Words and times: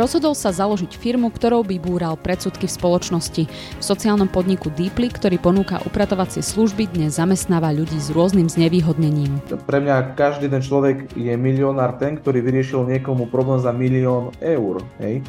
Rozhodol 0.00 0.32
sa 0.32 0.48
založiť 0.48 0.96
firmu, 0.96 1.28
ktorou 1.28 1.60
by 1.60 1.76
búral 1.76 2.16
predsudky 2.16 2.64
v 2.64 2.72
spoločnosti. 2.72 3.44
V 3.52 3.84
sociálnom 3.84 4.32
podniku 4.32 4.72
Deeply, 4.72 5.12
ktorý 5.12 5.36
ponúka 5.36 5.76
upratovacie 5.84 6.40
služby, 6.40 6.88
dnes 6.88 7.20
zamestnáva 7.20 7.68
ľudí 7.68 8.00
s 8.00 8.08
rôznym 8.08 8.48
znevýhodnením. 8.48 9.44
Pre 9.68 9.76
mňa 9.76 10.16
každý 10.16 10.48
ten 10.48 10.64
človek 10.64 11.12
je 11.12 11.36
milionár 11.36 12.00
ten, 12.00 12.16
ktorý 12.16 12.40
vyriešil 12.40 12.88
niekomu 12.88 13.28
problém 13.28 13.60
za 13.60 13.76
milión 13.76 14.32
eur. 14.40 14.80
Hej? 15.04 15.20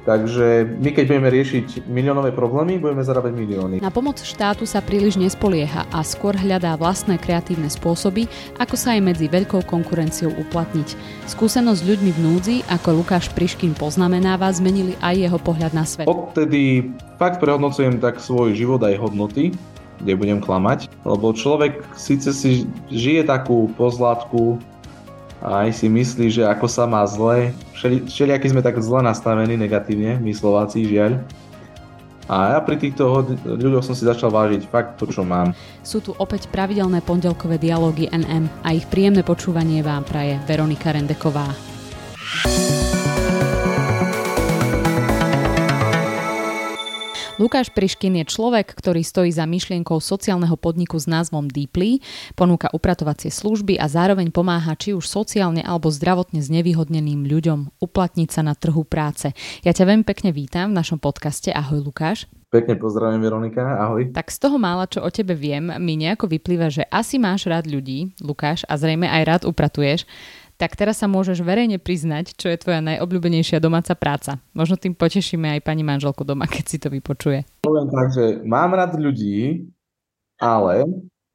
Takže 0.00 0.64
my 0.80 0.90
keď 0.96 1.04
budeme 1.12 1.28
riešiť 1.28 1.84
miliónové 1.84 2.32
problémy, 2.32 2.80
budeme 2.80 3.04
zarábať 3.04 3.32
milióny. 3.36 3.76
Na 3.84 3.92
pomoc 3.92 4.16
štátu 4.24 4.64
sa 4.64 4.80
príliš 4.80 5.20
nespolieha 5.20 5.84
a 5.92 6.00
skôr 6.00 6.32
hľadá 6.32 6.72
vlastné 6.80 7.20
kreatívne 7.20 7.68
spôsoby, 7.68 8.24
ako 8.56 8.74
sa 8.80 8.96
aj 8.96 9.00
medzi 9.04 9.28
veľkou 9.28 9.60
konkurenciou 9.68 10.32
uplatniť. 10.48 10.96
Skúsenosť 11.28 11.80
s 11.84 11.88
ľuďmi 11.88 12.10
v 12.16 12.20
núdzi, 12.24 12.56
ako 12.72 13.04
Lukáš 13.04 13.28
Priškin 13.36 13.76
poznamenáva, 13.76 14.48
zmenili 14.56 14.96
aj 15.04 15.14
jeho 15.20 15.38
pohľad 15.38 15.76
na 15.76 15.84
svet. 15.84 16.08
Odtedy 16.08 16.90
fakt 17.20 17.36
prehodnocujem 17.38 18.00
tak 18.00 18.24
svoj 18.24 18.56
život 18.56 18.80
aj 18.80 18.96
hodnoty, 18.96 19.52
nebudem 20.00 20.40
klamať, 20.40 20.88
lebo 21.04 21.36
človek 21.36 21.84
síce 21.92 22.32
si 22.32 22.64
žije 22.88 23.28
takú 23.28 23.68
pozlátku, 23.76 24.56
a 25.40 25.66
aj 25.66 25.80
si 25.82 25.88
myslí, 25.88 26.40
že 26.40 26.42
ako 26.44 26.68
sa 26.68 26.84
má 26.84 27.00
zle. 27.08 27.56
Všelijakí 28.06 28.52
sme 28.52 28.60
tak 28.60 28.76
zle 28.80 29.00
nastavení 29.00 29.56
negatívne, 29.56 30.20
my 30.20 30.32
Slováci, 30.36 30.84
žiaľ. 30.84 31.20
A 32.30 32.54
ja 32.54 32.58
pri 32.62 32.78
týchto 32.78 33.26
ľuďoch 33.42 33.82
som 33.82 33.98
si 33.98 34.06
začal 34.06 34.30
vážiť 34.30 34.62
fakt 34.70 35.02
to, 35.02 35.10
čo 35.10 35.26
mám. 35.26 35.50
Sú 35.82 35.98
tu 35.98 36.14
opäť 36.14 36.46
pravidelné 36.46 37.02
pondelkové 37.02 37.58
dialógy 37.58 38.06
NM 38.06 38.46
a 38.62 38.70
ich 38.70 38.86
príjemné 38.86 39.26
počúvanie 39.26 39.82
vám 39.82 40.06
praje 40.06 40.38
Veronika 40.46 40.94
Rendeková. 40.94 41.50
Lukáš 47.40 47.72
Priškin 47.72 48.20
je 48.20 48.28
človek, 48.28 48.68
ktorý 48.68 49.00
stojí 49.00 49.32
za 49.32 49.48
myšlienkou 49.48 49.96
sociálneho 49.96 50.60
podniku 50.60 51.00
s 51.00 51.08
názvom 51.08 51.48
Deeply, 51.48 52.04
ponúka 52.36 52.68
upratovacie 52.68 53.32
služby 53.32 53.80
a 53.80 53.88
zároveň 53.88 54.28
pomáha 54.28 54.76
či 54.76 54.92
už 54.92 55.08
sociálne 55.08 55.64
alebo 55.64 55.88
zdravotne 55.88 56.44
znevýhodneným 56.44 57.24
ľuďom 57.24 57.80
uplatniť 57.80 58.28
sa 58.28 58.44
na 58.44 58.52
trhu 58.52 58.84
práce. 58.84 59.32
Ja 59.64 59.72
ťa 59.72 59.88
veľmi 59.88 60.04
pekne 60.04 60.36
vítam 60.36 60.76
v 60.76 60.84
našom 60.84 61.00
podcaste. 61.00 61.48
Ahoj 61.48 61.80
Lukáš. 61.80 62.28
Pekne 62.52 62.76
pozdravím 62.76 63.24
Veronika, 63.24 63.62
ahoj. 63.88 64.12
Tak 64.12 64.28
z 64.28 64.42
toho 64.42 64.60
mála, 64.60 64.84
čo 64.84 65.00
o 65.00 65.08
tebe 65.08 65.32
viem, 65.32 65.70
mi 65.80 65.96
nejako 65.96 66.28
vyplýva, 66.28 66.68
že 66.68 66.84
asi 66.92 67.16
máš 67.16 67.48
rád 67.48 67.70
ľudí, 67.70 68.12
Lukáš, 68.20 68.68
a 68.68 68.76
zrejme 68.76 69.08
aj 69.08 69.22
rád 69.22 69.42
upratuješ 69.46 70.04
tak 70.60 70.76
teraz 70.76 71.00
sa 71.00 71.08
môžeš 71.08 71.40
verejne 71.40 71.80
priznať, 71.80 72.36
čo 72.36 72.52
je 72.52 72.60
tvoja 72.60 72.84
najobľúbenejšia 72.84 73.64
domáca 73.64 73.96
práca. 73.96 74.36
Možno 74.52 74.76
tým 74.76 74.92
potešíme 74.92 75.56
aj 75.56 75.64
pani 75.64 75.80
manželku 75.80 76.20
doma, 76.20 76.44
keď 76.44 76.64
si 76.68 76.76
to 76.76 76.92
vypočuje. 76.92 77.48
Poviem 77.64 77.88
tak, 77.88 78.12
že 78.12 78.24
mám 78.44 78.76
rád 78.76 79.00
ľudí, 79.00 79.64
ale 80.36 80.84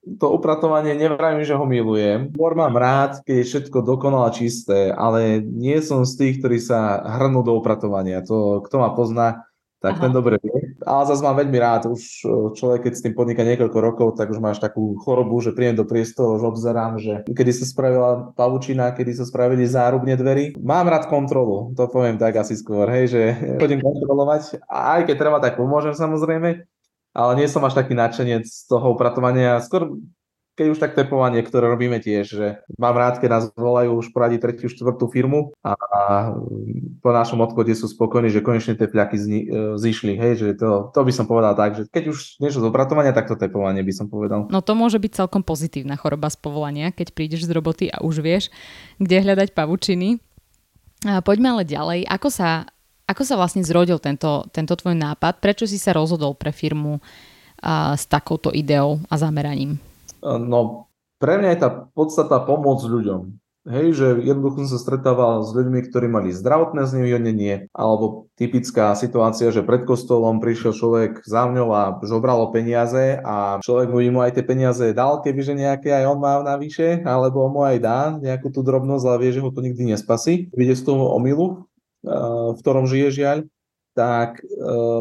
to 0.05 0.29
upratovanie 0.29 0.93
nevrajím, 0.93 1.41
že 1.41 1.57
ho 1.57 1.65
milujem. 1.65 2.29
Skôr 2.37 2.53
mám 2.53 2.77
rád, 2.77 3.25
keď 3.25 3.35
je 3.41 3.49
všetko 3.49 3.81
dokonale 3.81 4.29
čisté, 4.37 4.93
ale 4.93 5.41
nie 5.41 5.81
som 5.81 6.05
z 6.05 6.13
tých, 6.21 6.45
ktorí 6.45 6.61
sa 6.61 7.01
hrnú 7.17 7.41
do 7.41 7.57
upratovania. 7.57 8.21
To, 8.29 8.61
kto 8.61 8.75
ma 8.77 8.93
pozná, 8.93 9.49
tak 9.83 9.99
Aha. 9.99 10.01
ten 10.07 10.11
dobre 10.15 10.39
vie. 10.39 10.75
Ale 10.81 11.03
zase 11.05 11.21
mám 11.21 11.37
veľmi 11.37 11.57
rád, 11.59 11.91
už 11.91 12.01
e, 12.01 12.27
človek, 12.55 12.89
keď 12.89 12.93
s 12.95 13.03
tým 13.03 13.13
podniká 13.13 13.43
niekoľko 13.43 13.79
rokov, 13.79 14.07
tak 14.15 14.31
už 14.31 14.39
máš 14.39 14.57
takú 14.63 14.95
chorobu, 15.03 15.37
že 15.43 15.53
príjem 15.53 15.77
do 15.77 15.85
priestoru, 15.85 16.39
už 16.39 16.55
obzerám, 16.55 16.97
že 16.97 17.27
kedy 17.27 17.51
sa 17.51 17.65
spravila 17.67 18.33
pavučina, 18.33 18.95
kedy 18.95 19.11
sa 19.13 19.25
spravili 19.27 19.67
zárubne 19.67 20.15
dverí. 20.15 20.57
Mám 20.57 20.87
rád 20.89 21.11
kontrolu, 21.11 21.75
to 21.75 21.85
poviem 21.91 22.15
tak 22.15 22.39
asi 22.39 22.55
skôr, 22.55 22.87
hej, 22.89 23.05
že 23.11 23.21
chodím 23.61 23.83
kontrolovať 23.83 24.63
a 24.65 24.99
aj 24.99 25.01
keď 25.11 25.15
treba, 25.19 25.37
tak 25.43 25.59
pomôžem 25.59 25.93
samozrejme, 25.93 26.65
ale 27.15 27.31
nie 27.39 27.47
som 27.47 27.63
až 27.63 27.77
taký 27.77 27.95
nadšenec 27.95 28.43
z 28.43 28.61
toho 28.67 28.95
upratovania. 28.95 29.63
Skôr 29.63 29.95
keď 30.55 30.67
už 30.71 30.79
tak 30.79 30.95
tepovanie, 30.95 31.43
ktoré 31.43 31.67
robíme 31.67 31.99
tiež, 31.99 32.25
že 32.31 32.47
mám 32.79 32.95
rád, 32.95 33.19
keď 33.19 33.29
nás 33.29 33.45
volajú 33.59 33.99
už 33.99 34.15
poradiť 34.15 34.39
tretiu, 34.39 34.71
štvrtú 34.71 35.11
firmu 35.11 35.51
a, 35.59 35.75
a 35.75 36.01
po 37.03 37.11
našom 37.11 37.43
odchode 37.43 37.75
sú 37.75 37.91
spokojní, 37.91 38.31
že 38.31 38.39
konečne 38.39 38.79
tie 38.79 38.87
fľaky 38.87 39.17
zni, 39.19 39.39
e, 39.43 39.47
zišli. 39.75 40.15
Hej, 40.15 40.33
že 40.39 40.47
to, 40.55 40.95
to 40.95 40.99
by 41.03 41.11
som 41.11 41.27
povedal 41.27 41.59
tak, 41.59 41.75
že 41.75 41.83
keď 41.91 42.03
už 42.07 42.39
niečo 42.39 42.63
z 42.63 42.71
opratovania, 42.71 43.11
tak 43.11 43.27
to 43.27 43.35
tepovanie 43.35 43.83
by 43.83 43.93
som 43.93 44.07
povedal. 44.07 44.47
No 44.47 44.63
to 44.63 44.79
môže 44.79 44.95
byť 44.95 45.27
celkom 45.27 45.43
pozitívna 45.43 45.99
choroba 45.99 46.31
z 46.31 46.39
povolania, 46.39 46.95
keď 46.95 47.11
prídeš 47.11 47.43
z 47.43 47.51
roboty 47.51 47.85
a 47.91 47.99
už 47.99 48.23
vieš, 48.23 48.47
kde 48.95 49.27
hľadať 49.27 49.51
pavučiny. 49.51 50.23
A 51.03 51.19
poďme 51.19 51.51
ale 51.51 51.67
ďalej. 51.67 52.07
Ako 52.07 52.31
sa, 52.31 52.63
ako 53.11 53.27
sa 53.27 53.35
vlastne 53.35 53.61
zrodil 53.67 53.99
tento, 53.99 54.47
tento 54.55 54.73
tvoj 54.79 54.95
nápad? 54.95 55.43
Prečo 55.43 55.67
si 55.67 55.75
sa 55.75 55.91
rozhodol 55.91 56.31
pre 56.39 56.55
firmu 56.55 57.03
a, 57.59 57.99
s 57.99 58.07
takouto 58.07 58.55
ideou 58.55 59.03
a 59.11 59.19
zameraním? 59.19 59.75
No, 60.25 60.89
pre 61.21 61.37
mňa 61.37 61.49
je 61.53 61.59
tá 61.61 61.69
podstata 61.93 62.41
pomôcť 62.41 62.89
ľuďom. 62.89 63.21
Hej, 63.65 63.97
že 63.97 64.07
jednoducho 64.21 64.61
som 64.61 64.77
sa 64.77 64.79
stretával 64.81 65.41
s 65.41 65.49
ľuďmi, 65.49 65.89
ktorí 65.89 66.05
mali 66.05 66.29
zdravotné 66.29 66.85
znevýhodnenie, 66.85 67.73
alebo 67.73 68.29
typická 68.37 68.93
situácia, 68.93 69.49
že 69.49 69.65
pred 69.65 69.89
kostolom 69.89 70.37
prišiel 70.37 70.69
človek 70.69 71.25
za 71.25 71.49
mňou 71.49 71.73
a 71.73 71.97
žobralo 72.05 72.53
peniaze 72.53 73.17
a 73.25 73.57
človek 73.65 73.89
mu 73.89 74.05
mu 74.13 74.21
aj 74.21 74.37
tie 74.37 74.45
peniaze 74.45 74.93
dal, 74.93 75.17
kebyže 75.25 75.57
nejaké 75.57 75.89
aj 75.97 76.05
on 76.13 76.21
má 76.21 76.45
navyše, 76.45 77.01
alebo 77.09 77.49
mu 77.49 77.65
aj 77.65 77.77
dá 77.81 77.99
nejakú 78.21 78.53
tú 78.53 78.61
drobnosť, 78.61 79.05
ale 79.09 79.21
vie, 79.25 79.33
že 79.33 79.41
ho 79.41 79.49
to 79.49 79.65
nikdy 79.65 79.97
nespasí. 79.97 80.53
Vyjde 80.53 80.77
z 80.77 80.83
toho 80.85 81.17
omilu, 81.17 81.65
v 82.53 82.57
ktorom 82.61 82.85
žije 82.85 83.17
žiaľ, 83.17 83.49
tak 83.97 84.45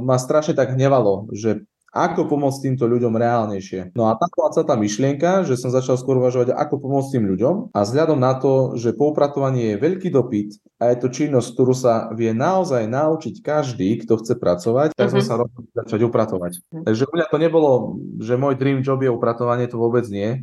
ma 0.00 0.16
strašne 0.16 0.56
tak 0.56 0.72
hnevalo, 0.72 1.28
že 1.36 1.68
ako 1.94 2.27
pomôcť 2.27 2.59
týmto 2.66 2.91
ľuďom 2.91 3.15
reálnejšie. 3.15 3.94
No 3.94 4.10
a 4.10 4.19
tá 4.19 4.27
bola 4.34 4.50
tá 4.50 4.75
myšlienka, 4.75 5.47
že 5.47 5.55
som 5.55 5.71
začal 5.71 5.94
skôr 5.94 6.19
uvažovať, 6.19 6.50
ako 6.50 6.82
pomôcť 6.82 7.15
tým 7.15 7.25
ľuďom 7.31 7.71
a 7.71 7.78
vzhľadom 7.87 8.19
na 8.19 8.34
to, 8.34 8.75
že 8.75 8.99
poupratovanie 8.99 9.75
je 9.75 9.81
veľký 9.81 10.10
dopyt 10.10 10.59
a 10.83 10.91
je 10.91 10.97
to 10.99 11.09
činnosť, 11.15 11.49
ktorú 11.54 11.72
sa 11.72 12.10
vie 12.10 12.34
naozaj 12.34 12.91
naučiť 12.91 13.38
každý, 13.38 14.03
kto 14.03 14.19
chce 14.19 14.34
pracovať, 14.34 14.99
tak 14.99 15.06
uh-huh. 15.06 15.15
sme 15.15 15.22
sa 15.22 15.38
rozhodli 15.38 15.71
začať 15.71 16.00
upratovať. 16.03 16.53
Uh-huh. 16.59 16.83
Takže 16.83 17.06
u 17.06 17.12
mňa 17.15 17.27
to 17.31 17.38
nebolo, 17.38 17.71
že 18.19 18.34
môj 18.34 18.59
dream 18.59 18.83
job 18.83 18.99
je 18.99 19.15
upratovanie, 19.15 19.71
to 19.71 19.78
vôbec 19.78 20.04
nie. 20.10 20.43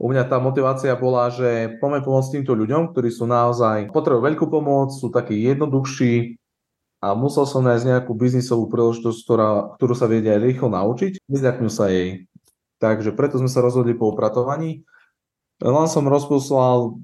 U 0.00 0.08
mňa 0.08 0.32
tá 0.32 0.40
motivácia 0.40 0.96
bola, 0.96 1.28
že 1.28 1.76
poďme 1.76 2.00
pomôcť 2.00 2.40
týmto 2.40 2.56
ľuďom, 2.56 2.96
ktorí 2.96 3.12
sú 3.12 3.28
naozaj, 3.28 3.92
potrebujú 3.92 4.32
veľkú 4.32 4.46
pomoc, 4.48 4.96
sú 4.96 5.12
takí 5.12 5.36
jednoduchší, 5.44 6.39
a 7.00 7.16
musel 7.16 7.48
som 7.48 7.64
nájsť 7.64 7.84
nejakú 7.88 8.12
biznisovú 8.12 8.68
príležitosť, 8.68 9.18
ktorá, 9.24 9.50
ktorú 9.80 9.94
sa 9.96 10.04
vedia 10.04 10.36
rýchlo 10.36 10.68
naučiť, 10.68 11.24
nezľaknú 11.32 11.72
sa 11.72 11.88
jej. 11.88 12.28
Takže 12.80 13.16
preto 13.16 13.40
sme 13.40 13.48
sa 13.48 13.64
rozhodli 13.64 13.96
po 13.96 14.12
upratovaní. 14.12 14.84
Len 15.60 15.88
som 15.88 16.08
rozposlal, 16.08 16.96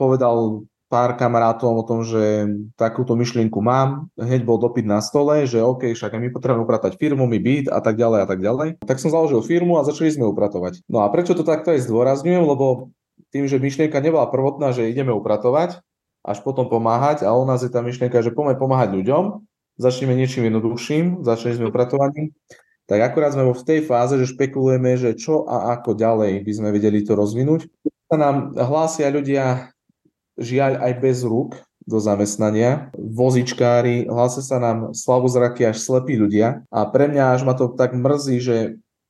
povedal 0.00 0.68
pár 0.88 1.20
kamarátom 1.20 1.76
o 1.76 1.84
tom, 1.84 2.00
že 2.00 2.48
takúto 2.76 3.12
myšlienku 3.12 3.60
mám. 3.60 4.08
Hneď 4.16 4.44
bol 4.48 4.56
dopyt 4.56 4.88
na 4.88 5.04
stole, 5.04 5.44
že 5.44 5.60
OK, 5.60 5.92
však 5.92 6.16
my 6.16 6.32
potrebujeme 6.32 6.64
upratať 6.64 6.96
firmu, 6.96 7.28
my 7.28 7.36
byt 7.36 7.68
a 7.68 7.80
tak 7.84 8.00
ďalej 8.00 8.24
a 8.24 8.26
tak 8.28 8.40
ďalej. 8.40 8.68
Tak 8.80 8.96
som 8.96 9.12
založil 9.12 9.44
firmu 9.44 9.76
a 9.76 9.84
začali 9.84 10.08
sme 10.08 10.24
upratovať. 10.32 10.80
No 10.88 11.04
a 11.04 11.12
prečo 11.12 11.36
to 11.36 11.44
takto 11.44 11.76
aj 11.76 11.84
zdôrazňujem? 11.84 12.40
Lebo 12.40 12.88
tým, 13.28 13.44
že 13.44 13.60
myšlienka 13.60 14.00
nebola 14.00 14.32
prvotná, 14.32 14.72
že 14.72 14.88
ideme 14.88 15.12
upratovať, 15.12 15.84
až 16.24 16.38
potom 16.42 16.66
pomáhať 16.66 17.24
a 17.24 17.32
u 17.34 17.44
nás 17.46 17.62
je 17.62 17.70
tá 17.70 17.80
myšlienka, 17.80 18.22
že 18.22 18.34
poďme 18.34 18.58
pomáhať 18.58 18.94
ľuďom, 18.94 19.42
začneme 19.78 20.14
niečím 20.18 20.50
jednoduchším, 20.50 21.22
začali 21.22 21.56
sme 21.56 21.70
upratovaním, 21.70 22.34
tak 22.88 23.04
akurát 23.04 23.36
sme 23.36 23.52
v 23.52 23.66
tej 23.68 23.80
fáze, 23.84 24.16
že 24.16 24.32
špekulujeme, 24.32 24.96
že 24.96 25.12
čo 25.14 25.44
a 25.44 25.76
ako 25.76 25.92
ďalej 25.92 26.40
by 26.42 26.52
sme 26.56 26.68
vedeli 26.72 27.04
to 27.04 27.12
rozvinúť. 27.12 27.68
Sa 28.08 28.16
nám 28.16 28.56
hlásia 28.56 29.12
ľudia 29.12 29.76
žiaľ 30.40 30.80
aj 30.80 30.92
bez 31.04 31.20
rúk 31.20 31.60
do 31.84 32.00
zamestnania, 32.00 32.92
vozičkári, 32.96 34.08
hlásia 34.08 34.44
sa 34.44 34.56
nám 34.60 34.92
slavozraky 34.92 35.68
až 35.68 35.80
slepí 35.80 36.16
ľudia 36.16 36.64
a 36.68 36.84
pre 36.88 37.08
mňa 37.08 37.36
až 37.36 37.48
ma 37.48 37.56
to 37.56 37.72
tak 37.72 37.96
mrzí, 37.96 38.36
že 38.40 38.56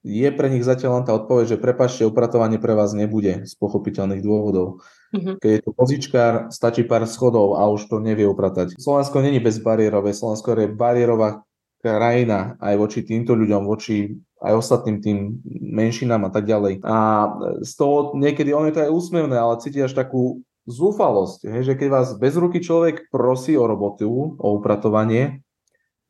je 0.06 0.28
pre 0.30 0.46
nich 0.46 0.62
zatiaľ 0.62 1.02
len 1.02 1.04
tá 1.06 1.12
odpoveď, 1.14 1.58
že 1.58 1.62
prepašte, 1.62 2.06
upratovanie 2.06 2.62
pre 2.62 2.78
vás 2.78 2.94
nebude 2.94 3.46
z 3.46 3.52
pochopiteľných 3.58 4.22
dôvodov. 4.22 4.82
Mm-hmm. 5.08 5.34
Keď 5.40 5.50
je 5.50 5.60
to 5.64 5.70
vozičkár, 5.72 6.32
stačí 6.52 6.84
pár 6.84 7.08
schodov 7.08 7.56
a 7.56 7.64
už 7.72 7.88
to 7.88 7.96
nevie 7.96 8.28
upratať. 8.28 8.76
Slovensko 8.76 9.24
není 9.24 9.40
bezbariérové, 9.40 10.12
Slovensko 10.12 10.52
je 10.52 10.68
bariérová 10.68 11.42
krajina 11.80 12.58
aj 12.60 12.74
voči 12.76 13.00
týmto 13.06 13.32
ľuďom, 13.32 13.64
voči 13.64 14.18
aj 14.42 14.52
ostatným 14.54 14.98
tým 15.00 15.18
menšinám 15.48 16.28
a 16.28 16.30
tak 16.30 16.44
ďalej. 16.44 16.84
A 16.84 16.96
z 17.64 17.72
toho 17.74 18.14
niekedy 18.18 18.52
on 18.52 18.68
je 18.68 18.74
to 18.76 18.84
aj 18.84 18.94
úsmevné, 18.94 19.34
ale 19.38 19.62
cíti 19.62 19.80
až 19.80 19.96
takú 19.96 20.44
zúfalosť, 20.68 21.48
hej, 21.48 21.62
že 21.72 21.74
keď 21.80 21.88
vás 21.88 22.08
bez 22.20 22.36
ruky 22.36 22.60
človek 22.60 23.08
prosí 23.08 23.56
o 23.56 23.64
robotu, 23.64 24.36
o 24.36 24.48
upratovanie, 24.60 25.40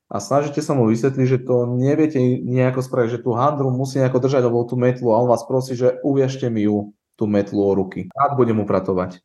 a 0.08 0.24
snažíte 0.24 0.64
sa 0.64 0.72
mu 0.72 0.88
vysvetliť, 0.88 1.26
že 1.28 1.44
to 1.44 1.68
neviete 1.68 2.16
nejako 2.40 2.80
spraviť, 2.80 3.20
že 3.20 3.22
tú 3.22 3.36
handru 3.36 3.68
musí 3.68 4.00
nejako 4.00 4.24
držať, 4.24 4.40
alebo 4.40 4.64
tú 4.64 4.80
metlu 4.80 5.12
a 5.12 5.20
on 5.20 5.28
vás 5.28 5.44
prosí, 5.44 5.76
že 5.76 6.00
uviežte 6.00 6.48
mi 6.48 6.64
ju, 6.64 6.96
tú 7.18 7.26
metlu 7.26 7.58
o 7.58 7.72
ruky. 7.74 8.06
Rád 8.14 8.38
budem 8.38 8.62
upratovať. 8.62 9.18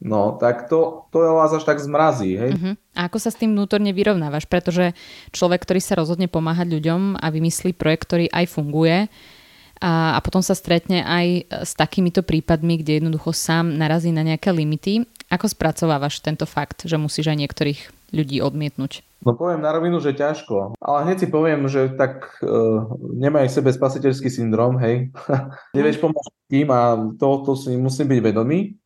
no 0.00 0.40
tak 0.40 0.72
to, 0.72 1.04
to 1.12 1.20
vás 1.20 1.52
až 1.52 1.68
tak 1.68 1.76
zmrazí. 1.76 2.40
Hej? 2.40 2.50
Uh-huh. 2.56 2.74
A 2.96 3.12
ako 3.12 3.20
sa 3.20 3.28
s 3.28 3.36
tým 3.36 3.52
vnútorne 3.52 3.92
vyrovnávaš? 3.92 4.48
Pretože 4.48 4.96
človek, 5.36 5.60
ktorý 5.68 5.80
sa 5.84 6.00
rozhodne 6.00 6.26
pomáhať 6.26 6.72
ľuďom 6.72 7.20
a 7.20 7.26
vymyslí 7.28 7.76
projekt, 7.76 8.08
ktorý 8.08 8.26
aj 8.32 8.44
funguje, 8.48 9.12
a, 9.84 10.16
a 10.16 10.18
potom 10.22 10.40
sa 10.40 10.56
stretne 10.56 11.02
aj 11.04 11.26
s 11.66 11.72
takýmito 11.76 12.24
prípadmi, 12.24 12.80
kde 12.80 13.02
jednoducho 13.02 13.34
sám 13.34 13.74
narazí 13.74 14.14
na 14.14 14.24
nejaké 14.24 14.54
limity. 14.54 15.04
Ako 15.28 15.50
spracovávaš 15.50 16.22
tento 16.22 16.46
fakt, 16.46 16.86
že 16.86 16.96
musíš 16.96 17.28
aj 17.28 17.38
niektorých 17.44 17.80
ľudí 18.14 18.38
odmietnúť? 18.38 19.02
No 19.24 19.34
poviem 19.34 19.64
na 19.64 19.72
rovinu, 19.72 19.98
že 19.98 20.14
ťažko. 20.14 20.78
Ale 20.78 20.98
hneď 21.08 21.16
si 21.24 21.28
poviem, 21.32 21.66
že 21.66 21.90
tak 21.96 22.38
uh, 22.44 22.86
nemaj 23.00 23.50
sebe 23.50 23.72
spasiteľský 23.72 24.30
syndrom, 24.30 24.78
hej. 24.78 25.10
Nevieš 25.76 25.98
pomôcť 25.98 26.32
tým 26.46 26.68
a 26.70 26.94
to, 27.18 27.28
to 27.42 27.52
si 27.58 27.74
musím 27.74 28.12
byť 28.14 28.20
vedomý. 28.20 28.76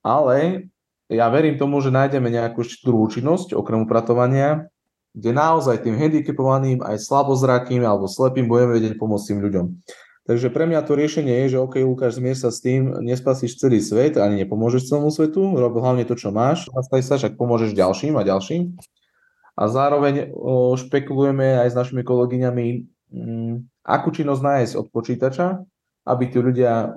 Ale 0.00 0.70
ja 1.10 1.26
verím 1.28 1.60
tomu, 1.60 1.82
že 1.84 1.92
nájdeme 1.92 2.32
nejakú 2.32 2.64
druhú 2.80 3.10
činnosť, 3.10 3.52
okrem 3.52 3.84
upratovania, 3.84 4.70
kde 5.14 5.30
naozaj 5.30 5.86
tým 5.86 5.94
handicapovaným, 5.94 6.82
aj 6.82 6.98
slabozrakým 6.98 7.86
alebo 7.86 8.10
slepým 8.10 8.50
budeme 8.50 8.78
vedieť 8.78 8.98
pomôcť 8.98 9.26
tým 9.30 9.40
ľuďom. 9.42 9.66
Takže 10.24 10.48
pre 10.48 10.64
mňa 10.64 10.80
to 10.88 10.96
riešenie 10.96 11.44
je, 11.44 11.56
že 11.56 11.60
OK, 11.60 11.84
Lukáš, 11.84 12.16
zmier 12.16 12.32
sa 12.32 12.48
s 12.48 12.64
tým, 12.64 12.96
nespasíš 13.04 13.60
celý 13.60 13.84
svet, 13.84 14.16
ani 14.16 14.40
nepomôžeš 14.40 14.88
celému 14.88 15.12
svetu, 15.12 15.52
rob 15.52 15.76
hlavne 15.76 16.08
to, 16.08 16.16
čo 16.16 16.32
máš, 16.32 16.64
nastaj 16.72 17.04
sa, 17.04 17.14
však 17.20 17.36
pomôžeš 17.36 17.76
ďalším 17.76 18.16
a 18.16 18.24
ďalším. 18.24 18.72
A 19.54 19.62
zároveň 19.68 20.32
špekulujeme 20.80 21.60
aj 21.60 21.76
s 21.76 21.78
našimi 21.78 22.02
kolegyňami, 22.08 22.66
mm, 23.12 23.54
akú 23.84 24.16
činnosť 24.16 24.42
nájsť 24.42 24.74
od 24.80 24.86
počítača, 24.88 25.60
aby 26.08 26.24
tí 26.32 26.40
ľudia 26.40 26.72
e, 26.72 26.88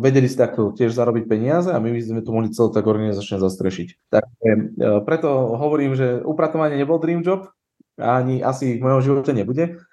vedeli 0.00 0.24
si 0.24 0.40
takto 0.40 0.72
tiež 0.72 0.96
zarobiť 0.96 1.28
peniaze 1.28 1.68
a 1.68 1.78
my 1.84 1.92
by 1.92 2.00
sme 2.00 2.20
to 2.24 2.32
mohli 2.32 2.48
celé 2.48 2.72
tak 2.72 2.88
organizačne 2.88 3.36
zastrešiť. 3.36 3.88
Takže 4.08 4.48
e, 4.48 4.60
preto 5.04 5.52
hovorím, 5.52 5.92
že 5.92 6.24
upratovanie 6.24 6.80
nebol 6.80 6.96
dream 6.96 7.20
job, 7.20 7.52
ani 8.00 8.40
asi 8.40 8.80
v 8.80 8.88
mojom 8.88 9.00
živote 9.04 9.36
nebude, 9.36 9.84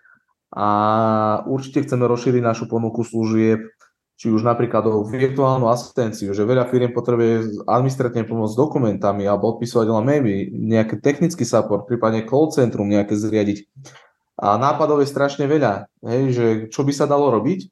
a 0.51 0.68
určite 1.48 1.88
chceme 1.88 2.03
rozšíriť 2.12 2.44
našu 2.44 2.68
ponuku 2.68 3.07
služieb, 3.07 3.71
či 4.21 4.30
už 4.30 4.45
napríklad 4.45 4.86
o 4.86 5.01
virtuálnu 5.01 5.65
asistenciu, 5.71 6.36
že 6.36 6.45
veľa 6.45 6.69
firiem 6.69 6.94
potrebuje 6.94 7.65
administratívne 7.65 8.30
pomôcť 8.30 8.53
s 8.53 8.59
dokumentami 8.59 9.25
alebo 9.25 9.57
odpisovať 9.57 9.88
len 9.89 10.06
maily, 10.06 10.36
nejaký 10.53 11.01
technický 11.01 11.42
support, 11.42 11.89
prípadne 11.89 12.27
call 12.27 12.53
centrum 12.53 12.86
nejaké 12.86 13.18
zriadiť. 13.18 13.65
A 14.38 14.62
nápadov 14.62 15.01
je 15.01 15.09
strašne 15.09 15.50
veľa, 15.50 15.89
hej, 16.06 16.24
že 16.38 16.45
čo 16.69 16.86
by 16.86 16.94
sa 16.94 17.09
dalo 17.09 17.33
robiť, 17.33 17.65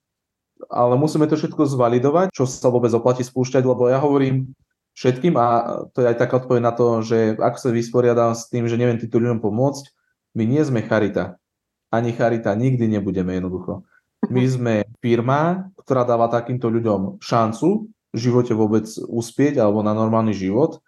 ale 0.73 0.97
musíme 0.97 1.29
to 1.29 1.37
všetko 1.37 1.69
zvalidovať, 1.69 2.33
čo 2.33 2.49
sa 2.49 2.73
vôbec 2.73 2.89
oplatí 2.97 3.21
spúšťať, 3.21 3.63
lebo 3.63 3.85
ja 3.85 4.01
hovorím 4.01 4.49
všetkým 4.97 5.37
a 5.39 5.47
to 5.95 6.03
je 6.03 6.09
aj 6.11 6.17
taká 6.19 6.43
odpoveď 6.43 6.61
na 6.65 6.73
to, 6.75 6.99
že 7.05 7.39
ako 7.39 7.57
sa 7.57 7.69
vysporiadam 7.71 8.35
s 8.35 8.49
tým, 8.51 8.67
že 8.67 8.75
neviem 8.75 8.99
týmto 8.99 9.21
ľuďom 9.21 9.39
pomôcť, 9.39 9.83
my 10.35 10.43
nie 10.45 10.61
sme 10.61 10.85
charita 10.85 11.38
ani 11.89 12.13
charita 12.13 12.53
nikdy 12.53 12.85
nebudeme 12.87 13.37
jednoducho. 13.37 13.85
My 14.29 14.43
sme 14.55 14.73
firma, 15.01 15.69
ktorá 15.85 16.05
dáva 16.05 16.29
takýmto 16.29 16.69
ľuďom 16.69 17.21
šancu 17.21 17.89
v 18.09 18.17
živote 18.17 18.53
vôbec 18.57 18.89
uspieť 19.09 19.61
alebo 19.61 19.85
na 19.85 19.93
normálny 19.93 20.33
život. 20.33 20.81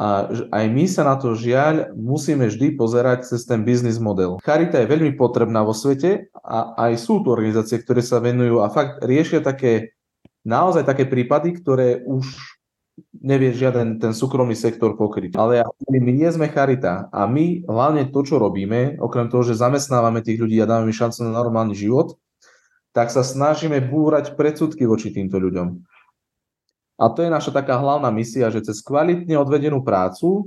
A 0.00 0.32
aj 0.32 0.64
my 0.72 0.88
sa 0.88 1.04
na 1.04 1.20
to 1.20 1.36
žiaľ 1.36 1.92
musíme 1.92 2.48
vždy 2.48 2.72
pozerať 2.72 3.28
cez 3.28 3.44
ten 3.44 3.60
biznis 3.68 4.00
model. 4.00 4.40
Charita 4.40 4.80
je 4.80 4.88
veľmi 4.88 5.12
potrebná 5.12 5.60
vo 5.60 5.76
svete 5.76 6.32
a 6.40 6.72
aj 6.88 6.96
sú 6.96 7.20
tu 7.20 7.28
organizácie, 7.28 7.76
ktoré 7.76 8.00
sa 8.00 8.16
venujú 8.16 8.64
a 8.64 8.72
fakt 8.72 9.04
riešia 9.04 9.44
také 9.44 9.92
naozaj 10.40 10.88
také 10.88 11.04
prípady, 11.04 11.52
ktoré 11.60 12.00
už 12.08 12.32
nevie 13.20 13.52
žiaden 13.52 14.00
ten 14.00 14.12
súkromný 14.16 14.56
sektor 14.56 14.96
pokryť. 14.96 15.36
Ale 15.36 15.66
my 15.88 16.12
nie 16.12 16.30
sme 16.32 16.48
charita 16.48 17.08
a 17.12 17.28
my 17.28 17.64
hlavne 17.68 18.08
to, 18.08 18.20
čo 18.24 18.40
robíme, 18.40 19.00
okrem 19.00 19.28
toho, 19.28 19.44
že 19.44 19.60
zamestnávame 19.60 20.24
tých 20.24 20.40
ľudí 20.40 20.56
a 20.60 20.68
dáme 20.68 20.88
im 20.88 20.96
šancu 20.96 21.28
na 21.28 21.32
normálny 21.36 21.76
život, 21.76 22.16
tak 22.90 23.12
sa 23.14 23.22
snažíme 23.22 23.78
búrať 23.86 24.34
predsudky 24.34 24.88
voči 24.88 25.14
týmto 25.14 25.38
ľuďom. 25.38 25.68
A 27.00 27.04
to 27.08 27.24
je 27.24 27.32
naša 27.32 27.56
taká 27.56 27.80
hlavná 27.80 28.12
misia, 28.12 28.52
že 28.52 28.60
cez 28.60 28.84
kvalitne 28.84 29.40
odvedenú 29.40 29.80
prácu 29.80 30.44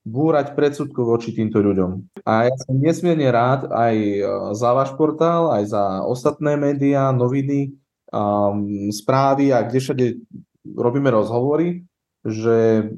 búrať 0.00 0.56
predsudku 0.56 1.04
voči 1.04 1.36
týmto 1.36 1.60
ľuďom. 1.60 2.24
A 2.24 2.48
ja 2.48 2.54
som 2.56 2.72
nesmierne 2.80 3.28
rád 3.28 3.68
aj 3.68 3.94
e, 4.00 4.20
za 4.56 4.70
váš 4.72 4.96
portál, 4.96 5.52
aj 5.52 5.76
za 5.76 5.84
ostatné 6.08 6.56
médiá, 6.56 7.12
noviny, 7.12 7.76
um, 8.08 8.88
správy 8.88 9.52
a 9.52 9.60
kde 9.60 9.78
všade 9.80 10.06
robíme 10.76 11.10
rozhovory, 11.10 11.84
že 12.22 12.90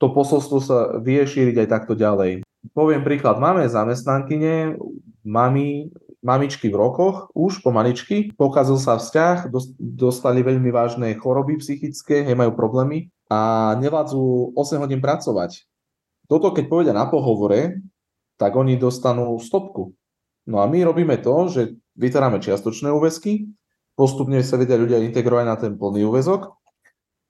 to 0.00 0.06
posolstvo 0.10 0.58
sa 0.62 0.78
vie 1.02 1.20
šíriť 1.20 1.66
aj 1.66 1.68
takto 1.68 1.92
ďalej. 1.92 2.40
Poviem 2.72 3.04
príklad, 3.04 3.40
máme 3.40 3.68
zamestnankyne, 3.68 4.76
mami, 5.24 5.92
mamičky 6.20 6.68
v 6.68 6.76
rokoch, 6.76 7.32
už 7.32 7.64
pomaličky, 7.64 8.32
pokazil 8.36 8.76
sa 8.76 9.00
vzťah, 9.00 9.48
dostali 9.80 10.44
veľmi 10.44 10.68
vážne 10.68 11.08
choroby 11.16 11.60
psychické, 11.60 12.24
hej, 12.24 12.36
majú 12.36 12.52
problémy 12.52 13.08
a 13.32 13.72
nevládzu 13.80 14.52
8 14.56 14.82
hodín 14.84 15.00
pracovať. 15.00 15.64
Toto 16.28 16.52
keď 16.52 16.64
povedia 16.68 16.94
na 16.94 17.08
pohovore, 17.08 17.80
tak 18.36 18.56
oni 18.56 18.76
dostanú 18.76 19.36
stopku. 19.40 19.96
No 20.48 20.64
a 20.64 20.68
my 20.68 20.84
robíme 20.84 21.20
to, 21.20 21.48
že 21.52 21.76
vytváráme 21.96 22.40
čiastočné 22.40 22.88
úväzky, 22.92 23.48
postupne 23.96 24.40
sa 24.40 24.56
vedia 24.56 24.80
ľudia 24.80 25.00
integrovať 25.04 25.44
na 25.44 25.56
ten 25.60 25.72
plný 25.76 26.08
úväzok 26.08 26.59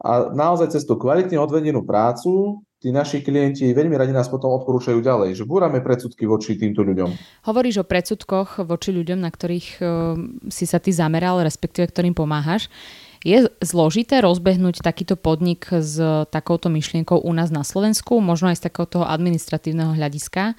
a 0.00 0.32
naozaj 0.32 0.72
cez 0.72 0.88
tú 0.88 0.96
kvalitne 0.96 1.36
odvedenú 1.36 1.84
prácu 1.84 2.60
tí 2.80 2.88
naši 2.88 3.20
klienti 3.20 3.76
veľmi 3.76 3.92
radi 3.92 4.10
nás 4.10 4.32
potom 4.32 4.56
odporúčajú 4.56 5.04
ďalej, 5.04 5.36
že 5.36 5.44
búrame 5.44 5.84
predsudky 5.84 6.24
voči 6.24 6.56
týmto 6.56 6.80
ľuďom. 6.80 7.12
Hovoríš 7.44 7.84
o 7.84 7.88
predsudkoch 7.88 8.64
voči 8.64 8.90
ľuďom, 8.96 9.20
na 9.20 9.28
ktorých 9.28 9.68
uh, 9.78 10.16
si 10.48 10.64
sa 10.64 10.80
ty 10.80 10.88
zameral, 10.88 11.44
respektíve 11.44 11.92
ktorým 11.92 12.16
pomáhaš. 12.16 12.72
Je 13.20 13.52
zložité 13.60 14.24
rozbehnúť 14.24 14.80
takýto 14.80 15.20
podnik 15.20 15.68
s 15.68 16.00
takouto 16.32 16.72
myšlienkou 16.72 17.20
u 17.20 17.32
nás 17.36 17.52
na 17.52 17.68
Slovensku, 17.68 18.16
možno 18.16 18.48
aj 18.48 18.64
z 18.64 18.72
takéhoto 18.72 19.04
administratívneho 19.04 19.92
hľadiska? 19.92 20.56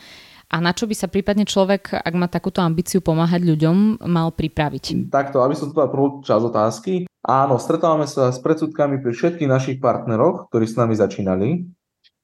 A 0.52 0.56
na 0.62 0.70
čo 0.70 0.86
by 0.86 0.94
sa 0.94 1.10
prípadne 1.10 1.50
človek, 1.50 1.90
ak 1.98 2.14
má 2.14 2.30
takúto 2.30 2.62
ambíciu 2.62 3.02
pomáhať 3.02 3.42
ľuďom, 3.42 4.06
mal 4.06 4.30
pripraviť? 4.30 5.10
Takto, 5.10 5.42
aby 5.42 5.58
som 5.58 5.74
to 5.74 5.80
prvú 5.90 6.22
časť 6.22 6.44
otázky. 6.44 6.94
Áno, 7.22 7.62
stretávame 7.62 8.10
sa 8.10 8.34
s 8.34 8.42
predsudkami 8.42 8.98
pri 8.98 9.14
všetkých 9.14 9.50
našich 9.50 9.78
partneroch, 9.78 10.50
ktorí 10.50 10.66
s 10.66 10.74
nami 10.74 10.98
začínali. 10.98 11.70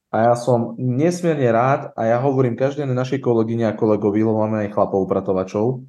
A 0.10 0.32
ja 0.32 0.34
som 0.34 0.74
nesmierne 0.82 1.54
rád, 1.54 1.94
a 1.94 2.10
ja 2.10 2.18
hovorím 2.18 2.58
každej 2.58 2.90
našej 2.90 3.22
kolegyne 3.22 3.70
a 3.70 3.78
kolegovi, 3.78 4.26
lebo 4.26 4.42
máme 4.42 4.66
aj 4.66 4.74
chlapov 4.74 5.06
upratovačov, 5.06 5.86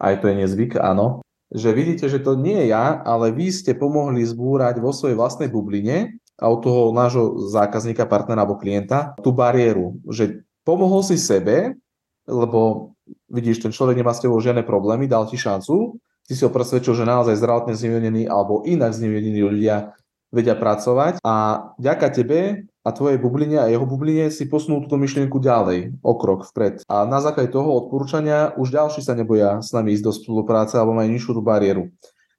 aj 0.00 0.14
to 0.22 0.32
je 0.32 0.34
nezvyk, 0.40 0.72
áno, 0.80 1.20
že 1.52 1.74
vidíte, 1.76 2.06
že 2.08 2.22
to 2.22 2.38
nie 2.38 2.64
je 2.64 2.72
ja, 2.72 2.96
ale 3.04 3.34
vy 3.34 3.52
ste 3.52 3.76
pomohli 3.76 4.22
zbúrať 4.22 4.80
vo 4.80 4.94
svojej 4.94 5.18
vlastnej 5.18 5.50
bubline 5.50 6.16
a 6.38 6.44
od 6.48 6.62
toho 6.62 6.94
nášho 6.96 7.50
zákazníka, 7.50 8.08
partnera 8.08 8.46
alebo 8.46 8.56
klienta 8.56 9.18
tú 9.20 9.36
bariéru, 9.36 9.98
že 10.08 10.46
pomohol 10.62 11.04
si 11.04 11.20
sebe, 11.20 11.76
lebo 12.24 12.92
vidíš, 13.30 13.62
ten 13.62 13.74
človek 13.74 13.98
nemá 13.98 14.14
s 14.14 14.22
tebou 14.22 14.38
žiadne 14.38 14.66
problémy, 14.66 15.10
dal 15.10 15.26
ti 15.30 15.38
šancu, 15.38 15.98
ty 16.26 16.34
si 16.34 16.42
ho 16.42 16.50
presvedčil, 16.50 16.92
že 16.92 17.08
naozaj 17.08 17.38
zdravotne 17.38 17.78
znevýhodnení 17.78 18.26
alebo 18.26 18.66
inak 18.66 18.92
znevýhodnení 18.92 19.42
ľudia 19.42 19.96
vedia 20.34 20.58
pracovať 20.58 21.22
a 21.22 21.34
ďaká 21.78 22.10
tebe 22.10 22.66
a 22.82 22.88
tvojej 22.90 23.18
bubline 23.18 23.58
a 23.62 23.70
jeho 23.70 23.86
bubline 23.86 24.30
si 24.30 24.46
posunú 24.46 24.82
túto 24.82 24.98
myšlienku 24.98 25.38
ďalej, 25.38 25.98
o 26.02 26.12
krok 26.18 26.46
vpred. 26.50 26.82
A 26.90 27.06
na 27.06 27.22
základe 27.22 27.54
toho 27.54 27.66
odporúčania 27.86 28.54
už 28.58 28.74
ďalší 28.74 29.02
sa 29.02 29.14
neboja 29.14 29.62
s 29.62 29.70
nami 29.70 29.94
ísť 29.94 30.04
do 30.06 30.12
spolupráce 30.14 30.78
alebo 30.78 30.98
majú 30.98 31.08
nižšiu 31.10 31.32
tú 31.34 31.42
bariéru. 31.42 31.90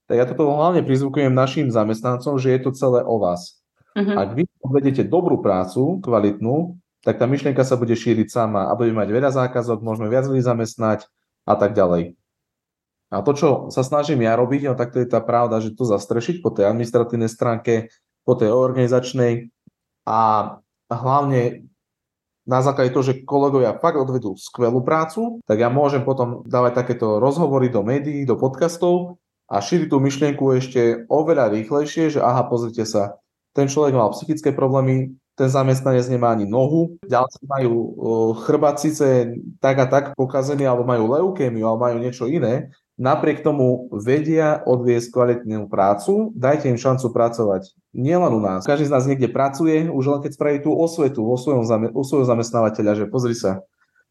Tak 0.07 0.15
ja 0.15 0.23
toto 0.23 0.47
hlavne 0.47 0.87
prizvukujem 0.87 1.35
našim 1.35 1.67
zamestnancom, 1.67 2.39
že 2.39 2.55
je 2.55 2.59
to 2.63 2.71
celé 2.71 3.03
o 3.03 3.19
vás. 3.19 3.59
Uh-huh. 3.91 4.15
Ak 4.15 4.39
vy 4.39 4.47
odvedete 4.63 5.03
dobrú 5.03 5.43
prácu, 5.43 5.99
kvalitnú, 5.99 6.79
tak 7.03 7.19
tá 7.19 7.27
myšlienka 7.27 7.63
sa 7.67 7.75
bude 7.75 7.95
šíriť 7.95 8.31
sama 8.31 8.71
a 8.71 8.75
bude 8.75 8.95
mať 8.95 9.11
veľa 9.11 9.31
zákazok, 9.35 9.83
môžeme 9.83 10.07
viac 10.07 10.27
ľudí 10.27 10.43
zamestnať 10.43 11.07
a 11.43 11.55
tak 11.59 11.75
ďalej. 11.75 12.15
A 13.07 13.23
to, 13.23 13.31
čo 13.31 13.49
sa 13.71 13.87
snažím 13.87 14.27
ja 14.27 14.35
robiť, 14.35 14.67
no 14.67 14.73
tak 14.75 14.91
to 14.91 14.99
je 14.99 15.07
tá 15.07 15.23
pravda, 15.23 15.63
že 15.63 15.71
to 15.71 15.87
zastrešiť 15.87 16.43
po 16.43 16.51
tej 16.51 16.67
administratívnej 16.67 17.31
stránke, 17.31 17.87
po 18.27 18.35
tej 18.35 18.51
organizačnej 18.51 19.47
a 20.03 20.19
hlavne 20.91 21.67
na 22.47 22.59
základe 22.63 22.95
toho, 22.95 23.03
že 23.03 23.23
kolegovia 23.27 23.75
fakt 23.79 23.99
odvedú 23.99 24.35
skvelú 24.39 24.79
prácu, 24.83 25.43
tak 25.43 25.59
ja 25.59 25.67
môžem 25.67 26.03
potom 26.03 26.47
dávať 26.47 26.83
takéto 26.83 27.19
rozhovory 27.19 27.67
do 27.67 27.83
médií, 27.83 28.23
do 28.23 28.39
podcastov 28.39 29.19
a 29.51 29.59
šíriť 29.59 29.87
tú 29.91 29.99
myšlienku 29.99 30.43
ešte 30.55 31.07
oveľa 31.07 31.51
rýchlejšie, 31.51 32.19
že 32.19 32.19
aha, 32.23 32.47
pozrite 32.47 32.83
sa, 32.87 33.19
ten 33.51 33.67
človek 33.67 33.95
mal 33.95 34.11
psychické 34.15 34.51
problémy, 34.55 35.15
ten 35.35 35.47
zamestnanec 35.51 36.07
nemá 36.07 36.35
ani 36.35 36.47
nohu, 36.47 36.99
ďalší 37.03 37.43
majú 37.47 37.75
chrbát 38.43 38.79
síce 38.79 39.31
tak 39.59 39.75
a 39.79 39.85
tak 39.87 40.03
pokazený, 40.15 40.67
alebo 40.67 40.87
majú 40.87 41.07
leukémiu, 41.07 41.67
alebo 41.67 41.83
majú 41.83 41.97
niečo 41.99 42.31
iné, 42.31 42.71
napriek 42.97 43.45
tomu 43.45 43.87
vedia 43.93 44.59
odviesť 44.65 45.13
kvalitnú 45.13 45.69
prácu, 45.69 46.33
dajte 46.33 46.67
im 46.67 46.81
šancu 46.81 47.13
pracovať. 47.13 47.77
Nielen 47.93 48.33
u 48.33 48.41
nás. 48.41 48.65
Každý 48.65 48.89
z 48.89 48.93
nás 48.93 49.05
niekde 49.05 49.29
pracuje, 49.29 49.85
už 49.85 50.05
len 50.09 50.19
keď 50.25 50.31
spraví 50.33 50.57
tú 50.65 50.73
osvetu 50.73 51.21
vo 51.21 51.37
svojom, 51.37 51.63
zame, 51.63 51.87
u 51.93 52.01
svojho 52.01 52.25
zamestnávateľa, 52.25 53.05
že 53.05 53.05
pozri 53.05 53.37
sa, 53.37 53.61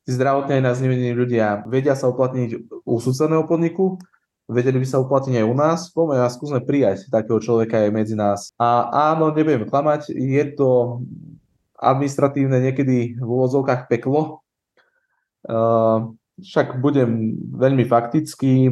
tí 0.06 0.14
zdravotne 0.14 0.62
aj 0.62 0.62
nás 0.62 0.78
ľudia 0.80 1.66
vedia 1.66 1.98
sa 1.98 2.06
uplatniť 2.06 2.82
u 2.86 2.96
susedného 3.02 3.42
podniku, 3.50 3.98
vedeli 4.46 4.78
by 4.78 4.86
sa 4.86 5.02
uplatniť 5.02 5.42
aj 5.42 5.46
u 5.50 5.54
nás, 5.58 5.78
poďme 5.90 6.22
a 6.22 6.30
skúsme 6.30 6.62
prijať 6.62 7.10
takého 7.10 7.42
človeka 7.42 7.82
aj 7.82 7.90
medzi 7.90 8.14
nás. 8.14 8.54
A 8.54 8.86
áno, 9.12 9.34
nebudem 9.34 9.66
klamať, 9.66 10.14
je 10.14 10.44
to 10.54 11.02
administratívne 11.74 12.62
niekedy 12.62 13.18
v 13.18 13.26
úvodzovkách 13.26 13.90
peklo, 13.90 14.46
uh, 15.50 16.14
však 16.40 16.80
budem 16.80 17.36
veľmi 17.56 17.84
faktický, 17.88 18.68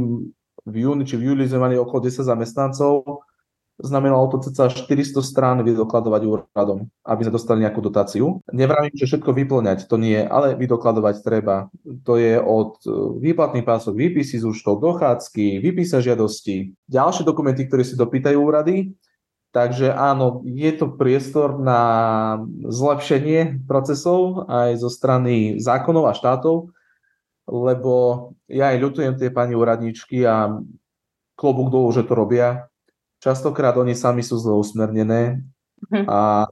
v 0.65 0.75
júni 0.81 1.05
či 1.05 1.21
v 1.21 1.33
júli 1.33 1.45
sme 1.45 1.69
mali 1.69 1.77
okolo 1.77 2.09
10 2.09 2.25
zamestnancov, 2.25 3.25
znamenalo 3.79 4.31
to 4.31 4.39
cca 4.39 4.71
400 4.71 5.19
strán 5.23 5.59
vydokladovať 5.67 6.23
úradom, 6.25 6.87
aby 7.03 7.21
sme 7.27 7.35
dostali 7.35 7.59
nejakú 7.67 7.83
dotáciu. 7.83 8.39
Nevravím, 8.55 8.95
že 8.95 9.11
všetko 9.11 9.35
vyplňať, 9.35 9.91
to 9.91 9.99
nie, 9.99 10.23
ale 10.23 10.55
vydokladovať 10.55 11.17
treba. 11.27 11.69
To 12.07 12.15
je 12.15 12.39
od 12.39 12.79
e, 12.87 12.91
výplatných 13.19 13.67
pások, 13.67 13.99
výpisy 13.99 14.39
z 14.39 14.47
účtov, 14.47 14.79
dochádzky, 14.79 15.59
výpisa 15.59 15.99
žiadosti, 15.99 16.71
ďalšie 16.87 17.27
dokumenty, 17.27 17.67
ktoré 17.67 17.83
si 17.83 17.99
dopýtajú 17.99 18.39
úrady. 18.39 18.95
Takže 19.55 19.95
áno, 19.95 20.43
je 20.43 20.71
to 20.75 20.99
priestor 20.99 21.63
na 21.63 21.83
zlepšenie 22.67 23.63
procesov 23.71 24.51
aj 24.51 24.83
zo 24.83 24.91
strany 24.91 25.63
zákonov 25.63 26.11
a 26.11 26.13
štátov, 26.15 26.75
lebo 27.49 27.93
ja 28.49 28.73
aj 28.73 28.79
ľutujem 28.81 29.15
tie 29.21 29.29
pani 29.29 29.53
úradničky 29.53 30.25
a 30.25 30.53
klobúk 31.37 31.69
dolu, 31.69 31.93
že 31.93 32.07
to 32.07 32.15
robia. 32.17 32.71
Častokrát 33.21 33.77
oni 33.77 33.97
sami 33.97 34.21
sú 34.21 34.37
zle 34.37 34.57
usmernené 34.57 35.45
mhm. 35.91 36.05
a 36.09 36.49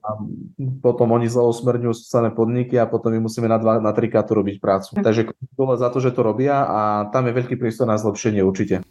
potom 0.80 1.12
oni 1.12 1.28
zle 1.28 1.44
usmerňujú 1.49 1.92
sociálne 1.96 2.32
podniky 2.32 2.76
a 2.76 2.88
potom 2.88 3.12
my 3.12 3.25
musíme 3.25 3.49
na, 3.49 3.56
dva, 3.61 3.80
na 3.80 3.92
trikrát 3.92 4.28
robiť 4.28 4.61
prácu. 4.61 4.99
Mhm. 4.99 5.04
Takže 5.04 5.22
dole 5.56 5.75
za 5.80 5.88
to, 5.88 5.99
že 6.00 6.12
to 6.12 6.20
robia 6.25 6.64
a 6.64 6.80
tam 7.12 7.28
je 7.28 7.37
veľký 7.37 7.56
prístor 7.56 7.88
na 7.88 7.96
zlepšenie 7.96 8.44
určite. 8.44 8.84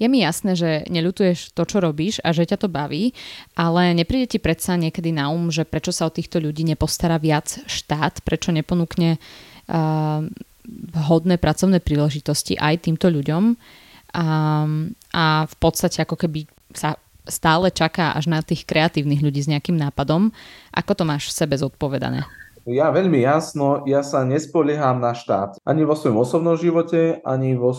Je 0.00 0.08
mi 0.08 0.24
jasné, 0.24 0.56
že 0.56 0.88
neľutuješ 0.88 1.52
to, 1.52 1.62
čo 1.68 1.84
robíš 1.84 2.24
a 2.24 2.32
že 2.32 2.48
ťa 2.48 2.64
to 2.64 2.72
baví, 2.72 3.12
ale 3.52 3.92
nepríde 3.92 4.32
ti 4.32 4.38
predsa 4.40 4.80
niekedy 4.80 5.12
na 5.12 5.28
um, 5.28 5.52
že 5.52 5.68
prečo 5.68 5.92
sa 5.92 6.08
o 6.08 6.14
týchto 6.14 6.40
ľudí 6.40 6.64
nepostará 6.64 7.20
viac 7.20 7.60
štát, 7.68 8.24
prečo 8.24 8.48
neponúkne 8.48 9.20
uh, 9.20 10.24
vhodné 10.68 11.40
pracovné 11.40 11.80
príležitosti 11.80 12.56
aj 12.56 12.88
týmto 12.88 13.08
ľuďom 13.08 13.56
a, 14.14 14.26
a 15.14 15.24
v 15.46 15.54
podstate 15.58 16.02
ako 16.02 16.16
keby 16.18 16.46
sa 16.74 16.98
stále 17.26 17.70
čaká 17.70 18.12
až 18.16 18.26
na 18.26 18.42
tých 18.42 18.66
kreatívnych 18.66 19.22
ľudí 19.22 19.40
s 19.40 19.50
nejakým 19.50 19.78
nápadom. 19.78 20.34
Ako 20.74 20.92
to 20.98 21.04
máš 21.06 21.30
v 21.30 21.36
sebe 21.44 21.54
zodpovedané? 21.54 22.26
Ja 22.68 22.92
veľmi 22.92 23.24
jasno, 23.24 23.88
ja 23.88 24.04
sa 24.04 24.20
nespolieham 24.26 25.00
na 25.00 25.16
štát. 25.16 25.56
Ani 25.64 25.88
vo 25.88 25.96
svojom 25.96 26.20
osobnom 26.20 26.60
živote, 26.60 27.24
ani 27.24 27.56
vo 27.56 27.72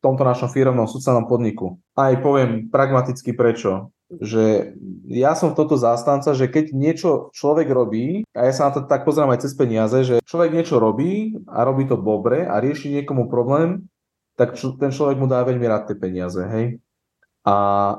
tomto 0.00 0.22
našom 0.24 0.48
firmnom 0.48 0.88
sociálnom 0.88 1.28
podniku. 1.28 1.76
Aj 1.92 2.14
poviem 2.22 2.72
pragmaticky 2.72 3.36
prečo 3.36 3.92
že 4.08 4.72
ja 5.04 5.36
som 5.36 5.52
toto 5.52 5.76
zástanca, 5.76 6.32
že 6.32 6.48
keď 6.48 6.72
niečo 6.72 7.28
človek 7.36 7.68
robí, 7.68 8.24
a 8.32 8.48
ja 8.48 8.52
sa 8.56 8.68
na 8.68 8.72
to 8.72 8.80
tak 8.88 9.04
pozerám 9.04 9.36
aj 9.36 9.44
cez 9.44 9.52
peniaze, 9.52 10.00
že 10.00 10.24
človek 10.24 10.56
niečo 10.56 10.80
robí 10.80 11.36
a 11.44 11.64
robí 11.68 11.84
to 11.84 12.00
dobre 12.00 12.48
a 12.48 12.56
rieši 12.56 12.88
niekomu 13.00 13.28
problém, 13.28 13.84
tak 14.40 14.56
čo, 14.56 14.72
ten 14.80 14.88
človek 14.88 15.20
mu 15.20 15.28
dá 15.28 15.44
veľmi 15.44 15.66
rád 15.68 15.92
tie 15.92 15.96
peniaze, 15.98 16.40
hej. 16.40 16.80
A 17.44 17.54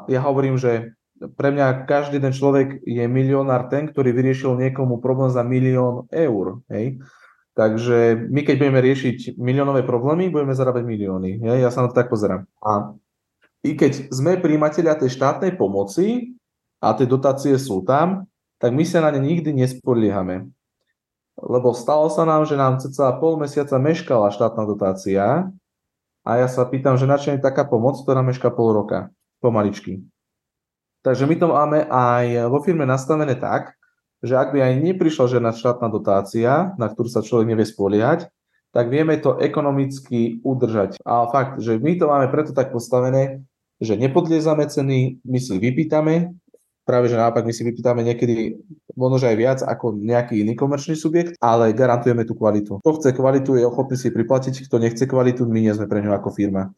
ja 0.10 0.20
hovorím, 0.26 0.58
že 0.58 0.98
pre 1.36 1.52
mňa 1.52 1.86
každý 1.86 2.18
ten 2.18 2.32
človek 2.32 2.82
je 2.82 3.06
milionár 3.06 3.68
ten, 3.70 3.86
ktorý 3.92 4.16
vyriešil 4.16 4.56
niekomu 4.58 5.04
problém 5.04 5.30
za 5.30 5.46
milión 5.46 6.10
eur, 6.10 6.64
hej. 6.74 6.98
Takže 7.60 8.32
my 8.32 8.42
keď 8.48 8.56
budeme 8.56 8.80
riešiť 8.80 9.36
miliónové 9.36 9.84
problémy, 9.84 10.32
budeme 10.32 10.56
zarábať 10.56 10.88
milióny. 10.88 11.44
Hej? 11.44 11.58
Ja 11.60 11.70
sa 11.76 11.84
na 11.84 11.92
to 11.92 11.98
tak 12.00 12.08
pozerám. 12.08 12.48
A 12.64 12.96
i 13.64 13.76
keď 13.76 14.12
sme 14.12 14.40
príjimateľia 14.40 14.96
tej 14.96 15.20
štátnej 15.20 15.60
pomoci 15.60 16.36
a 16.80 16.96
tie 16.96 17.04
dotácie 17.04 17.56
sú 17.60 17.84
tam, 17.84 18.28
tak 18.60 18.72
my 18.72 18.84
sa 18.88 19.04
na 19.04 19.12
ne 19.16 19.20
nikdy 19.24 19.52
nespoliehame. 19.52 20.48
Lebo 21.40 21.72
stalo 21.72 22.12
sa 22.12 22.28
nám, 22.28 22.44
že 22.44 22.60
nám 22.60 22.84
cca 22.84 23.16
pol 23.20 23.40
mesiaca 23.40 23.80
meškala 23.80 24.36
štátna 24.36 24.64
dotácia 24.68 25.48
a 26.28 26.32
ja 26.36 26.48
sa 26.52 26.68
pýtam, 26.68 27.00
že 27.00 27.08
na 27.08 27.16
čo 27.16 27.32
je 27.32 27.40
taká 27.40 27.64
pomoc, 27.64 27.96
ktorá 28.04 28.20
meška 28.20 28.52
pol 28.52 28.76
roka, 28.76 29.12
pomaličky. 29.40 30.04
Takže 31.00 31.24
my 31.24 31.36
to 31.40 31.48
máme 31.48 31.80
aj 31.88 32.52
vo 32.52 32.60
firme 32.60 32.84
nastavené 32.84 33.40
tak, 33.40 33.80
že 34.20 34.36
ak 34.36 34.52
by 34.52 34.60
aj 34.60 34.84
neprišla 34.84 35.32
žiadna 35.32 35.56
štátna 35.56 35.88
dotácia, 35.88 36.76
na 36.76 36.92
ktorú 36.92 37.08
sa 37.08 37.24
človek 37.24 37.56
nevie 37.56 37.64
spoliehať, 37.64 38.28
tak 38.76 38.92
vieme 38.92 39.16
to 39.18 39.40
ekonomicky 39.40 40.44
udržať. 40.44 41.00
A 41.08 41.26
fakt, 41.32 41.64
že 41.64 41.80
my 41.80 41.96
to 41.96 42.06
máme 42.06 42.28
preto 42.28 42.52
tak 42.52 42.76
postavené, 42.76 43.42
že 43.80 43.96
nepodliezame 43.96 44.68
ceny, 44.68 45.24
my 45.24 45.40
si 45.40 45.56
vypýtame, 45.56 46.36
práve 46.84 47.06
že 47.08 47.22
naopak 47.22 47.46
my 47.46 47.54
si 47.54 47.62
vypýtame 47.62 48.02
niekedy 48.02 48.60
možno 48.98 49.22
aj 49.22 49.38
viac 49.38 49.60
ako 49.62 49.96
nejaký 49.96 50.42
iný 50.42 50.58
komerčný 50.58 50.98
subjekt, 50.98 51.38
ale 51.38 51.72
garantujeme 51.72 52.26
tú 52.26 52.34
kvalitu. 52.34 52.82
Kto 52.82 52.98
chce 52.98 53.14
kvalitu, 53.14 53.56
je 53.56 53.70
ochotný 53.70 53.96
si 53.96 54.10
priplatiť, 54.10 54.66
kto 54.66 54.76
nechce 54.82 55.06
kvalitu, 55.06 55.46
my 55.46 55.62
nie 55.62 55.74
sme 55.78 55.86
pre 55.86 56.02
ňu 56.02 56.12
ako 56.18 56.34
firma. 56.34 56.74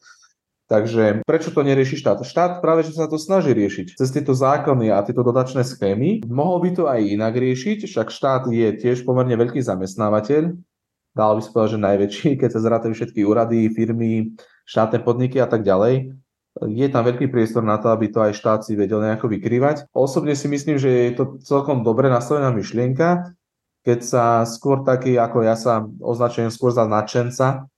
Takže 0.70 1.26
prečo 1.28 1.52
to 1.52 1.60
nerieši 1.64 2.00
štát? 2.00 2.24
Štát 2.24 2.64
práve, 2.64 2.86
že 2.86 2.96
sa 2.96 3.04
to 3.04 3.20
snaží 3.20 3.52
riešiť. 3.52 3.98
Cez 3.98 4.08
tieto 4.08 4.32
zákony 4.32 4.88
a 4.88 5.04
tieto 5.04 5.20
dodačné 5.20 5.68
schémy 5.68 6.24
mohol 6.28 6.64
by 6.64 6.70
to 6.72 6.84
aj 6.88 7.00
inak 7.02 7.34
riešiť, 7.36 7.84
však 7.84 8.08
štát 8.08 8.42
je 8.48 8.68
tiež 8.80 9.04
pomerne 9.04 9.36
veľký 9.36 9.60
zamestnávateľ, 9.60 10.54
dalo 11.12 11.32
by 11.36 11.40
sa 11.44 11.50
povedať, 11.52 11.72
že 11.76 11.86
najväčší, 11.88 12.28
keď 12.40 12.50
sa 12.52 12.60
zrátajú 12.60 12.92
všetky 12.92 13.20
úrady, 13.24 13.68
firmy, 13.72 14.32
štátne 14.68 15.00
podniky 15.02 15.40
a 15.40 15.48
tak 15.48 15.64
ďalej 15.66 16.21
je 16.60 16.88
tam 16.92 17.02
veľký 17.08 17.32
priestor 17.32 17.64
na 17.64 17.80
to, 17.80 17.88
aby 17.88 18.12
to 18.12 18.20
aj 18.20 18.36
štát 18.36 18.60
si 18.60 18.76
vedel 18.76 19.00
nejako 19.00 19.32
vykrývať. 19.32 19.88
Osobne 19.96 20.36
si 20.36 20.50
myslím, 20.52 20.76
že 20.76 20.90
je 21.08 21.12
to 21.16 21.24
celkom 21.40 21.80
dobre 21.80 22.12
nastavená 22.12 22.52
myšlienka, 22.52 23.32
keď 23.82 23.98
sa 24.04 24.24
skôr 24.44 24.84
taký, 24.84 25.16
ako 25.16 25.38
ja 25.42 25.56
sa 25.56 25.88
označujem 25.98 26.52
skôr 26.52 26.70
za 26.70 26.84
nadšenca, 26.84 27.72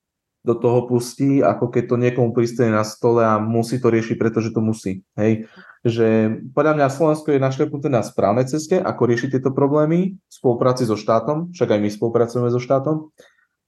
do 0.44 0.52
toho 0.52 0.84
pustí, 0.84 1.40
ako 1.40 1.72
keď 1.72 1.84
to 1.88 1.96
niekomu 1.96 2.36
pristane 2.36 2.68
na 2.68 2.84
stole 2.84 3.24
a 3.24 3.40
musí 3.40 3.80
to 3.80 3.88
riešiť, 3.88 4.20
pretože 4.20 4.52
to 4.52 4.60
musí. 4.60 5.00
Hej. 5.16 5.48
Že 5.80 6.08
podľa 6.52 6.72
mňa 6.76 6.92
Slovensko 6.92 7.32
je 7.32 7.40
našlepnuté 7.40 7.88
na 7.88 8.04
správnej 8.04 8.44
ceste, 8.44 8.76
ako 8.76 9.08
riešiť 9.08 9.40
tieto 9.40 9.56
problémy 9.56 10.12
v 10.12 10.32
spolupráci 10.32 10.84
so 10.84 11.00
štátom, 11.00 11.48
však 11.56 11.68
aj 11.72 11.80
my 11.80 11.88
spolupracujeme 11.88 12.48
so 12.52 12.60
štátom, 12.60 13.08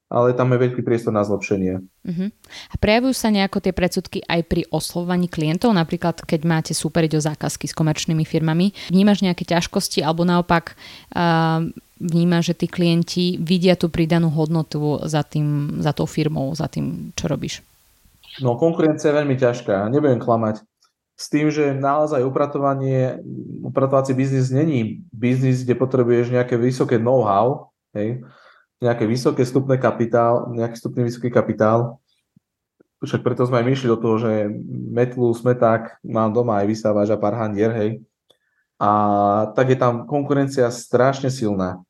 ale 0.07 0.31
tam 0.31 0.55
je 0.55 0.63
veľký 0.63 0.81
priestor 0.87 1.11
na 1.11 1.27
zlepšenie. 1.27 1.83
Uh-huh. 1.83 2.29
A 2.71 2.75
prejavujú 2.79 3.11
sa 3.11 3.27
nejako 3.27 3.59
tie 3.59 3.75
predsudky 3.75 4.19
aj 4.23 4.41
pri 4.47 4.63
oslovovaní 4.71 5.27
klientov, 5.27 5.75
napríklad 5.75 6.23
keď 6.23 6.41
máte 6.47 6.71
súperiť 6.71 7.19
o 7.19 7.21
zákazky 7.21 7.67
s 7.67 7.75
komerčnými 7.75 8.23
firmami. 8.23 8.71
Vnímaš 8.87 9.27
nejaké 9.27 9.43
ťažkosti 9.43 9.99
alebo 9.99 10.23
naopak 10.23 10.79
uh, 11.11 11.67
vnímaš, 11.99 12.55
že 12.55 12.65
tí 12.65 12.67
klienti 12.71 13.25
vidia 13.35 13.75
tú 13.75 13.91
pridanú 13.91 14.31
hodnotu 14.31 15.03
za, 15.03 15.27
tým, 15.27 15.79
za 15.83 15.91
tou 15.91 16.07
firmou, 16.07 16.55
za 16.55 16.71
tým, 16.71 17.11
čo 17.17 17.27
robíš? 17.27 17.59
No 18.39 18.55
konkurencia 18.55 19.11
je 19.11 19.17
veľmi 19.17 19.35
ťažká, 19.35 19.89
nebudem 19.89 20.21
klamať. 20.21 20.63
S 21.17 21.33
tým, 21.33 21.49
že 21.49 21.73
naozaj 21.73 22.21
upratovanie, 22.21 23.17
upratovací 23.65 24.13
biznis 24.13 24.53
není 24.53 25.01
biznis, 25.09 25.65
kde 25.65 25.73
potrebuješ 25.73 26.29
nejaké 26.29 26.53
vysoké 26.61 27.01
know-how, 27.01 27.73
hej, 27.97 28.21
nejaké 28.77 29.09
vysoké 29.09 29.41
stupné 29.45 29.81
kapitál, 29.81 30.53
nejaký 30.53 30.75
stupný 30.77 31.09
vysoký 31.09 31.33
kapitál. 31.33 31.97
Však 33.01 33.21
preto 33.21 33.45
sme 33.45 33.61
aj 33.61 33.65
myšli 33.65 33.87
do 33.93 33.97
toho, 33.97 34.17
že 34.17 34.31
metlu, 34.89 35.29
smeták 35.33 36.01
mám 36.01 36.33
doma 36.33 36.61
aj 36.61 36.67
vysávač 36.69 37.13
a 37.13 37.17
pár 37.17 37.37
handier, 37.37 37.69
hej. 37.73 37.89
A 38.77 38.89
tak 39.53 39.73
je 39.73 39.77
tam 39.77 40.05
konkurencia 40.05 40.69
strašne 40.69 41.29
silná. 41.33 41.81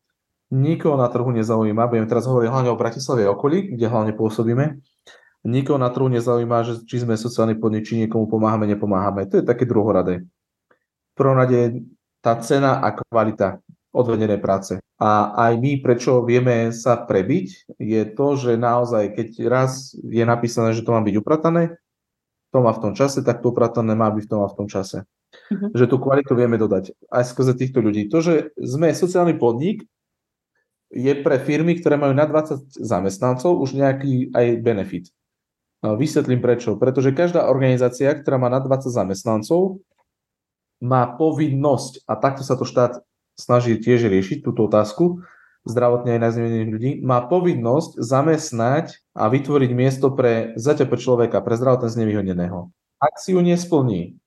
Nikoho 0.47 0.95
na 0.95 1.11
trhu 1.11 1.27
nezaujíma, 1.35 1.91
budem 1.91 2.07
teraz 2.07 2.23
hovoriť 2.23 2.47
hlavne 2.47 2.71
o 2.71 2.79
Bratislave 2.79 3.27
okolí, 3.27 3.75
kde 3.75 3.87
hlavne 3.87 4.15
pôsobíme. 4.15 4.79
Nikoho 5.43 5.79
na 5.79 5.91
trhu 5.91 6.07
nezaujíma, 6.07 6.63
že 6.63 6.73
či 6.87 7.03
sme 7.03 7.19
sociálny 7.19 7.59
podnik, 7.59 7.87
či 7.87 7.99
niekomu 7.99 8.31
pomáhame, 8.31 8.67
nepomáhame. 8.67 9.27
To 9.27 9.39
je 9.39 9.47
také 9.47 9.67
druhoradé. 9.67 10.23
V 10.23 11.13
prvom 11.15 11.35
rade 11.35 11.83
tá 12.23 12.35
cena 12.39 12.79
a 12.79 12.95
kvalita 12.95 13.59
odvedené 13.97 14.37
práce. 14.37 14.77
A 15.01 15.33
aj 15.49 15.57
my, 15.57 15.81
prečo 15.81 16.21
vieme 16.21 16.69
sa 16.69 16.97
prebiť, 16.97 17.77
je 17.81 18.01
to, 18.13 18.27
že 18.37 18.61
naozaj, 18.61 19.17
keď 19.17 19.29
raz 19.49 19.97
je 19.97 20.21
napísané, 20.21 20.77
že 20.77 20.85
to 20.85 20.93
má 20.93 21.01
byť 21.01 21.15
upratané, 21.17 21.81
to 22.53 22.61
má 22.61 22.71
v 22.73 22.81
tom 22.81 22.93
čase, 22.93 23.25
tak 23.25 23.41
to 23.41 23.49
upratané 23.49 23.93
má 23.97 24.09
byť 24.13 24.23
v 24.25 24.29
tom 24.29 24.41
a 24.45 24.49
v 24.49 24.57
tom 24.57 24.67
čase. 24.69 25.03
Uh-huh. 25.51 25.69
Že 25.75 25.85
tú 25.89 25.97
kvalitu 25.99 26.33
vieme 26.33 26.55
dodať 26.55 26.95
aj 27.11 27.23
skrze 27.29 27.53
týchto 27.57 27.83
ľudí. 27.83 28.07
To, 28.09 28.23
že 28.23 28.55
sme 28.57 28.93
sociálny 28.93 29.35
podnik, 29.35 29.83
je 30.87 31.13
pre 31.19 31.35
firmy, 31.43 31.75
ktoré 31.75 31.99
majú 31.99 32.15
na 32.15 32.23
20 32.23 32.79
zamestnancov 32.79 33.59
už 33.59 33.75
nejaký 33.75 34.31
aj 34.31 34.47
benefit. 34.63 35.05
Vysvetlím 35.83 36.39
prečo. 36.39 36.79
Pretože 36.79 37.11
každá 37.11 37.51
organizácia, 37.51 38.15
ktorá 38.15 38.39
má 38.39 38.47
nad 38.47 38.63
20 38.63 38.87
zamestnancov, 38.87 39.83
má 40.79 41.05
povinnosť, 41.19 42.07
a 42.07 42.13
takto 42.15 42.45
sa 42.45 42.55
to 42.55 42.63
štát 42.63 43.03
snaží 43.37 43.77
tiež 43.77 44.09
riešiť 44.09 44.43
túto 44.43 44.65
otázku, 44.65 45.21
zdravotne 45.63 46.17
aj 46.17 46.21
najzmenených 46.27 46.71
ľudí, 46.73 46.91
má 47.05 47.21
povinnosť 47.23 48.01
zamestnať 48.01 48.85
a 49.13 49.29
vytvoriť 49.29 49.71
miesto 49.77 50.11
pre 50.11 50.57
ZTP 50.57 50.91
človeka, 50.97 51.43
pre 51.45 51.55
zdravotne 51.55 51.91
znevýhodneného. 51.91 52.73
Ak 52.97 53.21
si 53.21 53.37
ju 53.37 53.41
nesplní, 53.45 54.17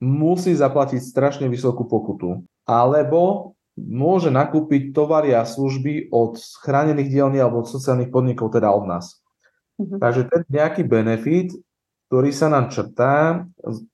musí 0.00 0.56
zaplatiť 0.56 1.04
strašne 1.04 1.46
vysokú 1.52 1.84
pokutu. 1.84 2.48
Alebo 2.64 3.52
môže 3.76 4.32
nakúpiť 4.32 4.96
tovary 4.96 5.36
a 5.36 5.44
služby 5.44 6.08
od 6.12 6.40
chránených 6.64 7.08
dielní 7.12 7.38
alebo 7.40 7.64
od 7.64 7.68
sociálnych 7.68 8.08
podnikov, 8.08 8.52
teda 8.52 8.72
od 8.72 8.84
nás. 8.88 9.20
Uh-huh. 9.76 10.00
Takže 10.00 10.28
ten 10.28 10.42
nejaký 10.48 10.82
benefit, 10.84 11.52
ktorý 12.08 12.30
sa 12.34 12.50
nám 12.50 12.72
črtá, 12.72 13.46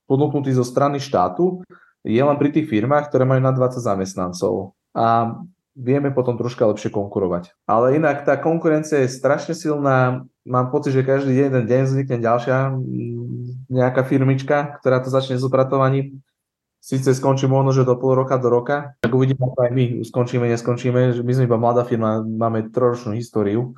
ponúknutý 0.08 0.54
zo 0.54 0.64
strany 0.64 0.98
štátu, 0.98 1.62
je 2.06 2.22
len 2.22 2.36
pri 2.38 2.54
tých 2.54 2.70
firmách, 2.70 3.10
ktoré 3.10 3.26
majú 3.26 3.42
na 3.42 3.50
20 3.50 3.82
zamestnancov. 3.82 4.78
A 4.94 5.36
vieme 5.74 6.14
potom 6.14 6.38
troška 6.38 6.64
lepšie 6.70 6.94
konkurovať. 6.94 7.52
Ale 7.66 7.98
inak 7.98 8.22
tá 8.22 8.38
konkurencia 8.38 9.02
je 9.04 9.12
strašne 9.12 9.52
silná. 9.52 10.24
Mám 10.46 10.70
pocit, 10.70 10.94
že 10.94 11.02
každý 11.04 11.34
jeden 11.34 11.66
deň 11.66 11.82
vznikne 11.84 12.16
ďalšia 12.22 12.78
nejaká 13.68 14.06
firmička, 14.06 14.78
ktorá 14.80 15.02
to 15.02 15.10
začne 15.10 15.36
s 15.36 15.44
upratovaním. 15.44 16.22
Sice 16.78 17.10
skončí 17.18 17.50
možno, 17.50 17.74
že 17.74 17.82
do 17.82 17.98
pol 17.98 18.14
roka, 18.14 18.38
do 18.38 18.46
roka, 18.46 18.94
tak 19.02 19.10
uvidíme, 19.10 19.42
ako 19.42 19.58
aj 19.58 19.72
my 19.74 19.84
skončíme, 20.06 20.46
neskončíme. 20.46 21.18
My 21.18 21.32
sme 21.34 21.44
iba 21.50 21.58
mladá 21.58 21.82
firma, 21.82 22.22
máme 22.22 22.70
troročnú 22.70 23.18
históriu 23.18 23.74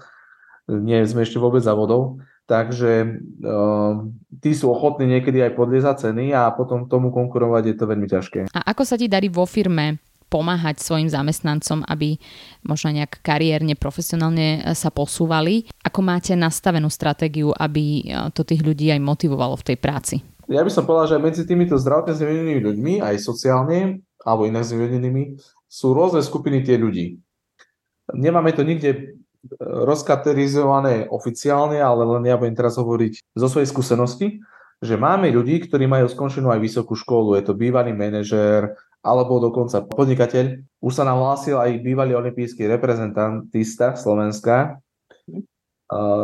nie 0.69 1.01
sme 1.09 1.25
ešte 1.25 1.41
vôbec 1.41 1.65
za 1.65 1.73
vodou, 1.73 2.21
takže 2.49 3.21
uh, 3.45 4.09
tí 4.41 4.57
sú 4.57 4.73
ochotní 4.73 5.21
niekedy 5.21 5.45
aj 5.45 5.53
podliezať 5.53 6.09
ceny 6.09 6.33
a 6.33 6.49
potom 6.57 6.89
tomu 6.89 7.13
konkurovať 7.13 7.63
je 7.69 7.77
to 7.77 7.85
veľmi 7.85 8.09
ťažké. 8.09 8.41
A 8.57 8.61
ako 8.73 8.83
sa 8.89 8.97
ti 8.97 9.05
darí 9.05 9.29
vo 9.29 9.45
firme 9.45 10.01
pomáhať 10.33 10.81
svojim 10.81 11.09
zamestnancom, 11.09 11.85
aby 11.89 12.17
možno 12.65 12.93
nejak 12.93 13.25
kariérne, 13.25 13.77
profesionálne 13.77 14.61
e, 14.61 14.77
sa 14.77 14.93
posúvali? 14.93 15.69
Ako 15.81 16.05
máte 16.05 16.37
nastavenú 16.37 16.93
stratégiu, 16.93 17.53
aby 17.57 18.05
e, 18.05 18.29
to 18.37 18.45
tých 18.45 18.61
ľudí 18.61 18.93
aj 18.93 19.01
motivovalo 19.01 19.57
v 19.57 19.67
tej 19.73 19.77
práci? 19.81 20.17
Ja 20.49 20.65
by 20.65 20.73
som 20.73 20.85
povedal, 20.85 21.17
že 21.17 21.25
medzi 21.25 21.43
týmito 21.49 21.81
zdravotne 21.81 22.17
znevýhodnenými 22.17 22.61
ľuďmi, 22.61 22.93
aj 23.05 23.17
sociálne, 23.21 24.05
alebo 24.25 24.49
inak 24.49 24.69
znevýhodnenými, 24.69 25.41
sú 25.69 25.93
rôzne 25.93 26.25
skupiny 26.25 26.65
tie 26.65 26.81
ľudí. 26.81 27.21
Nemáme 28.17 28.57
to 28.57 28.65
nikde 28.65 29.21
rozkaterizované 29.61 31.09
oficiálne, 31.09 31.81
ale 31.81 32.05
len 32.05 32.29
ja 32.29 32.37
budem 32.37 32.57
teraz 32.57 32.77
hovoriť 32.77 33.37
zo 33.37 33.49
svojej 33.49 33.69
skúsenosti, 33.69 34.29
že 34.79 34.95
máme 34.95 35.33
ľudí, 35.35 35.65
ktorí 35.67 35.91
majú 35.91 36.07
skončenú 36.07 36.55
aj 36.55 36.63
vysokú 36.63 36.95
školu, 36.95 37.35
je 37.41 37.51
to 37.51 37.59
bývalý 37.59 37.91
manažér, 37.91 38.79
alebo 39.03 39.43
dokonca 39.43 39.83
podnikateľ. 39.83 40.63
Už 40.83 40.93
sa 40.95 41.07
nám 41.07 41.23
hlásil 41.23 41.59
aj 41.59 41.83
bývalý 41.83 42.15
olimpijský 42.15 42.67
reprezentantista 42.67 43.99
Slovenska 43.99 44.83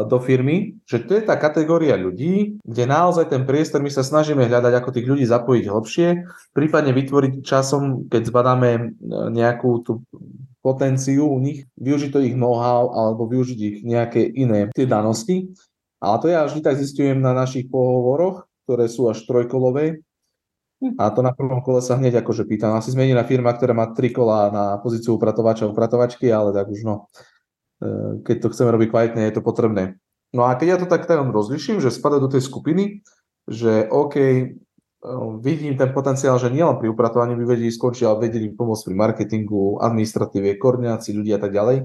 do 0.05 0.21
firmy, 0.21 0.77
že 0.85 1.01
to 1.09 1.17
je 1.17 1.25
tá 1.25 1.41
kategória 1.41 1.97
ľudí, 1.97 2.61
kde 2.61 2.85
naozaj 2.85 3.33
ten 3.33 3.49
priestor 3.49 3.81
my 3.81 3.89
sa 3.89 4.05
snažíme 4.05 4.45
hľadať, 4.45 4.77
ako 4.77 4.93
tých 4.93 5.09
ľudí 5.09 5.25
zapojiť 5.25 5.65
hlbšie, 5.65 6.09
prípadne 6.53 6.93
vytvoriť 6.93 7.41
časom, 7.41 8.05
keď 8.13 8.29
zbadáme 8.29 9.01
nejakú 9.33 9.81
tú 9.81 10.05
potenciu 10.65 11.29
u 11.29 11.37
nich, 11.45 11.69
využiť 11.77 12.09
to 12.09 12.25
ich 12.25 12.33
know-how 12.33 12.89
alebo 12.97 13.29
využiť 13.29 13.59
ich 13.61 13.77
nejaké 13.85 14.25
iné 14.25 14.73
tie 14.73 14.89
danosti. 14.89 15.53
Ale 16.01 16.17
to 16.25 16.27
ja 16.33 16.49
vždy 16.49 16.65
tak 16.65 16.81
zistujem 16.81 17.21
na 17.21 17.37
našich 17.37 17.69
pohovoroch, 17.69 18.49
ktoré 18.65 18.89
sú 18.89 19.13
až 19.13 19.21
trojkolové. 19.29 20.01
A 20.97 21.13
to 21.13 21.21
na 21.21 21.33
prvom 21.37 21.61
kole 21.65 21.81
sa 21.85 22.01
hneď 22.01 22.25
akože 22.25 22.49
pýtam. 22.49 22.77
Asi 22.77 22.93
zmenila 22.93 23.25
firma, 23.29 23.53
ktorá 23.53 23.77
má 23.77 23.93
tri 23.93 24.13
kola 24.13 24.53
na 24.53 24.65
pozíciu 24.81 25.17
upratovača, 25.17 25.69
upratovačky, 25.69 26.29
ale 26.29 26.53
tak 26.53 26.69
už 26.69 26.81
no, 26.85 27.09
e, 27.81 28.21
keď 28.21 28.37
to 28.45 28.53
chceme 28.53 28.69
robiť 28.73 28.89
kvalitne, 28.93 29.23
je 29.25 29.35
to 29.37 29.45
potrebné. 29.45 29.97
No 30.37 30.45
a 30.45 30.57
keď 30.59 30.67
ja 30.67 30.79
to 30.81 30.89
tak 30.91 31.09
tak 31.09 31.21
rozliším, 31.21 31.81
že 31.81 31.95
spada 31.95 32.21
do 32.21 32.29
tej 32.29 32.45
skupiny, 32.45 33.01
že 33.49 33.89
OK, 33.89 34.17
vidím 35.45 35.77
ten 35.77 35.93
potenciál, 35.93 36.41
že 36.41 36.49
nielen 36.49 36.81
pri 36.81 36.89
upratovaní 36.89 37.37
by 37.37 37.45
vedeli 37.45 37.69
skončiť, 37.69 38.05
ale 38.09 38.29
vedeli 38.29 38.49
pomôcť 38.53 38.85
pri 38.89 38.95
marketingu, 38.97 39.79
administratíve, 39.85 40.57
koordinácii 40.57 41.13
ľudí 41.13 41.33
a 41.37 41.41
tak 41.41 41.53
ďalej, 41.53 41.85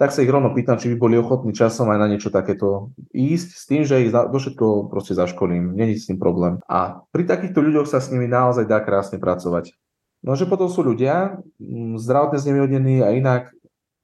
tak 0.00 0.16
sa 0.16 0.24
ich 0.24 0.32
rovno 0.32 0.56
pýtam, 0.56 0.80
či 0.80 0.88
by 0.94 0.96
boli 0.96 1.20
ochotní 1.20 1.52
časom 1.52 1.92
aj 1.92 1.98
na 2.00 2.08
niečo 2.08 2.32
takéto 2.32 2.96
ísť, 3.12 3.48
s 3.52 3.64
tým, 3.68 3.82
že 3.84 4.00
ich 4.00 4.14
do 4.14 4.38
všetko 4.38 4.88
proste 4.88 5.12
zaškolím, 5.12 5.76
není 5.76 6.00
s 6.00 6.08
tým 6.08 6.16
problém. 6.16 6.56
A 6.72 7.04
pri 7.12 7.28
takýchto 7.28 7.60
ľuďoch 7.60 7.84
sa 7.84 8.00
s 8.00 8.08
nimi 8.08 8.24
naozaj 8.24 8.64
dá 8.64 8.80
krásne 8.80 9.20
pracovať. 9.20 9.76
No 10.24 10.40
že 10.40 10.48
potom 10.48 10.72
sú 10.72 10.80
ľudia, 10.80 11.44
mm, 11.60 12.00
zdravotne 12.00 12.40
znevýhodnení 12.40 13.04
a 13.04 13.12
inak, 13.12 13.52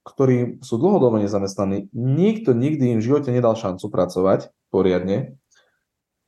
ktorí 0.04 0.60
sú 0.60 0.76
dlhodobo 0.76 1.16
nezamestnaní. 1.16 1.88
Nikto 1.96 2.52
nikdy 2.52 2.96
im 2.96 2.98
v 3.00 3.06
živote 3.08 3.32
nedal 3.32 3.56
šancu 3.56 3.88
pracovať 3.88 4.52
poriadne, 4.68 5.40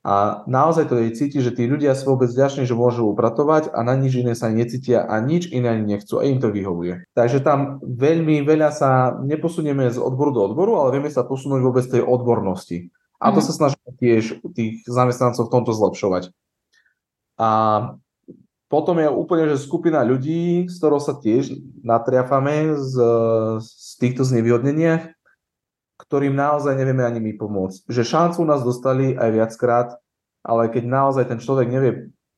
a 0.07 0.47
naozaj 0.47 0.89
to 0.89 0.95
je 0.95 1.11
cíti, 1.11 1.39
že 1.43 1.51
tí 1.51 1.67
ľudia 1.67 1.91
sú 1.99 2.15
vôbec 2.15 2.31
vďační, 2.31 2.71
že 2.71 2.79
môžu 2.79 3.11
upratovať 3.11 3.75
a 3.75 3.83
na 3.83 3.99
nič 3.99 4.23
iné 4.23 4.39
sa 4.39 4.47
necítia 4.47 5.03
a 5.03 5.19
nič 5.19 5.51
iné 5.51 5.75
ani 5.75 5.99
nechcú 5.99 6.23
a 6.23 6.25
im 6.25 6.39
to 6.39 6.55
vyhovuje. 6.55 7.03
Takže 7.19 7.43
tam 7.43 7.83
veľmi 7.83 8.47
veľa 8.47 8.71
sa 8.71 9.19
neposunieme 9.19 9.91
z 9.91 9.99
odboru 9.99 10.31
do 10.31 10.41
odboru, 10.47 10.79
ale 10.79 10.97
vieme 10.97 11.11
sa 11.11 11.27
posunúť 11.27 11.61
vôbec 11.61 11.83
tej 11.83 12.07
odbornosti. 12.07 12.95
A 13.19 13.35
to 13.35 13.43
mm. 13.43 13.47
sa 13.51 13.53
snažíme 13.53 13.91
tiež 13.99 14.23
tých 14.55 14.87
zamestnancov 14.87 15.51
v 15.51 15.53
tomto 15.59 15.75
zlepšovať. 15.75 16.31
A 17.43 17.51
potom 18.71 19.03
je 19.03 19.11
úplne, 19.11 19.51
že 19.51 19.59
skupina 19.59 20.07
ľudí, 20.07 20.71
s 20.71 20.79
ktorou 20.79 21.03
sa 21.03 21.19
tiež 21.19 21.59
natriafame 21.83 22.79
z, 22.79 22.95
z 23.59 23.91
týchto 23.99 24.23
znevýhodneniach, 24.29 25.18
ktorým 25.99 26.33
naozaj 26.33 26.79
nevieme 26.79 27.03
ani 27.03 27.19
my 27.19 27.35
pomôcť. 27.35 27.91
Že 27.91 28.03
šancu 28.07 28.41
nás 28.47 28.63
dostali 28.63 29.19
aj 29.19 29.31
viackrát, 29.35 29.89
ale 30.47 30.71
keď 30.71 30.85
naozaj 30.87 31.25
ten 31.27 31.43
človek 31.43 31.67
nevie, 31.67 31.93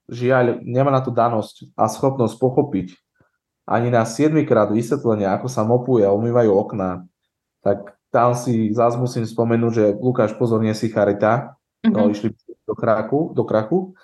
žiaľ, 0.09 0.65
nemá 0.65 0.91
na 0.91 1.05
tú 1.05 1.13
danosť 1.13 1.77
a 1.77 1.87
schopnosť 1.87 2.35
pochopiť 2.41 2.97
ani 3.71 3.93
na 3.93 4.03
7 4.03 4.35
krát 4.49 4.73
vysvetlenie, 4.73 5.31
ako 5.31 5.47
sa 5.47 5.63
mopuje 5.63 6.03
a 6.03 6.11
umývajú 6.11 6.51
okná, 6.51 7.07
tak 7.63 7.95
tam 8.11 8.35
si 8.35 8.75
zás 8.75 8.99
musím 8.99 9.23
spomenúť, 9.23 9.73
že 9.73 9.85
Lukáš 9.95 10.35
pozorne 10.35 10.75
si 10.75 10.91
charita, 10.91 11.55
mm-hmm. 11.87 11.95
no 11.95 12.11
išli 12.11 12.35
do 12.67 12.75
krachu, 12.75 13.31
do 13.31 13.47
krachu 13.47 13.95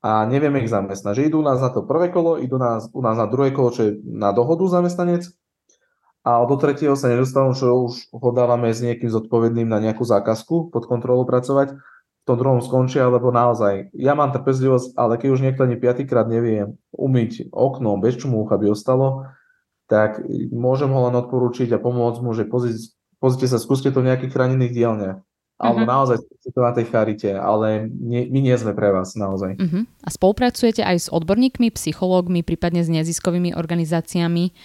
a 0.00 0.24
nevieme 0.24 0.64
ich 0.64 0.72
zamestnať. 0.72 1.12
Že 1.12 1.26
idú 1.28 1.38
nás 1.44 1.60
na 1.60 1.68
to 1.68 1.84
prvé 1.84 2.08
kolo, 2.08 2.40
idú 2.40 2.56
nás, 2.56 2.88
u 2.96 3.04
nás 3.04 3.20
na 3.20 3.28
druhé 3.28 3.52
kolo, 3.52 3.68
čo 3.68 3.82
je 3.84 3.92
na 4.08 4.32
dohodu 4.32 4.64
zamestnanec 4.80 5.28
a 6.20 6.44
do 6.44 6.56
tretieho 6.60 6.92
sa 6.96 7.08
nedostanú, 7.08 7.56
čo 7.56 7.88
už 7.88 8.12
ho 8.12 8.30
dávame 8.36 8.68
s 8.68 8.84
niekým 8.84 9.08
zodpovedným 9.08 9.68
na 9.68 9.80
nejakú 9.80 10.04
zákazku 10.04 10.68
pod 10.68 10.84
kontrolou 10.84 11.24
pracovať, 11.24 11.80
v 12.20 12.24
tom 12.28 12.36
druhom 12.36 12.60
skončia, 12.60 13.08
lebo 13.08 13.32
naozaj, 13.32 13.96
ja 13.96 14.12
mám 14.12 14.36
trpezlivosť, 14.36 14.92
ale 14.92 15.16
keď 15.16 15.28
už 15.32 15.40
niekto 15.40 15.64
ani 15.64 15.80
piatýkrát 15.80 16.28
nevie 16.28 16.68
umyť 16.92 17.48
okno 17.48 17.96
bez 17.96 18.20
čumúch, 18.20 18.52
aby 18.52 18.68
ostalo, 18.68 19.24
tak 19.88 20.20
môžem 20.52 20.92
ho 20.92 21.08
len 21.08 21.16
odporúčiť 21.16 21.72
a 21.72 21.82
pomôcť 21.82 22.20
mu, 22.20 22.36
že 22.36 22.44
pozrite, 22.44 22.92
pozrite 23.18 23.48
sa, 23.48 23.58
skúste 23.58 23.88
to 23.88 24.04
v 24.04 24.12
nejakých 24.12 24.36
chránených 24.36 24.76
dielniach. 24.76 25.18
Alebo 25.60 25.84
uh-huh. 25.84 25.92
naozaj 25.92 26.16
ste 26.24 26.50
to 26.56 26.60
na 26.64 26.72
tej 26.72 26.88
charite, 26.88 27.36
ale 27.36 27.84
nie, 27.92 28.24
my 28.32 28.40
nie 28.40 28.56
sme 28.56 28.72
pre 28.72 28.96
vás 28.96 29.12
naozaj. 29.12 29.60
Uh-huh. 29.60 29.84
A 30.00 30.08
spolupracujete 30.08 30.80
aj 30.80 30.96
s 30.96 31.08
odborníkmi, 31.12 31.68
psychológmi, 31.68 32.40
prípadne 32.40 32.80
s 32.80 32.88
neziskovými 32.88 33.52
organizáciami, 33.52 34.56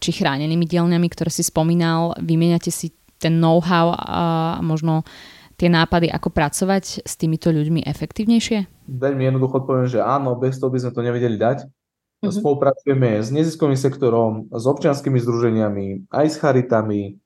či 0.00 0.10
chránenými 0.10 0.66
dielňami, 0.66 1.08
ktoré 1.12 1.30
si 1.30 1.46
spomínal, 1.46 2.16
vymieňate 2.18 2.72
si 2.72 2.92
ten 3.20 3.38
know-how 3.40 3.94
a 3.94 4.18
možno 4.60 5.06
tie 5.54 5.70
nápady, 5.70 6.10
ako 6.10 6.34
pracovať 6.34 7.06
s 7.06 7.14
týmito 7.14 7.48
ľuďmi 7.54 7.86
efektívnejšie? 7.86 8.90
Veľmi 8.90 9.22
jednoducho 9.30 9.64
odpoviem, 9.64 9.88
že 9.88 10.02
áno, 10.02 10.34
bez 10.34 10.58
toho 10.58 10.68
by 10.68 10.78
sme 10.82 10.92
to 10.92 11.00
nevedeli 11.00 11.38
dať. 11.38 11.64
Mm-hmm. 11.64 12.40
Spolupracujeme 12.40 13.20
s 13.22 13.28
neziskovým 13.30 13.78
sektorom, 13.78 14.50
s 14.50 14.64
občianskými 14.66 15.20
združeniami, 15.20 16.10
aj 16.10 16.26
s 16.26 16.36
charitami, 16.40 17.16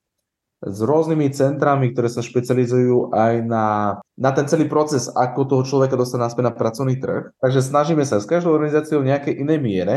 s 0.59 0.77
rôznymi 0.83 1.31
centrami, 1.31 1.95
ktoré 1.95 2.11
sa 2.11 2.19
špecializujú 2.19 3.15
aj 3.15 3.33
na, 3.47 3.95
na 4.19 4.31
ten 4.35 4.43
celý 4.43 4.67
proces, 4.67 5.07
ako 5.07 5.47
toho 5.47 5.63
človeka 5.63 5.95
dostať 5.95 6.19
naspäť 6.19 6.43
na 6.51 6.53
pracovný 6.53 6.99
trh. 6.99 7.31
Takže 7.39 7.63
snažíme 7.63 8.03
sa 8.03 8.19
s 8.19 8.27
každou 8.27 8.59
organizáciou 8.59 8.99
v 8.99 9.09
nejakej 9.15 9.39
inej 9.39 9.59
miere 9.63 9.95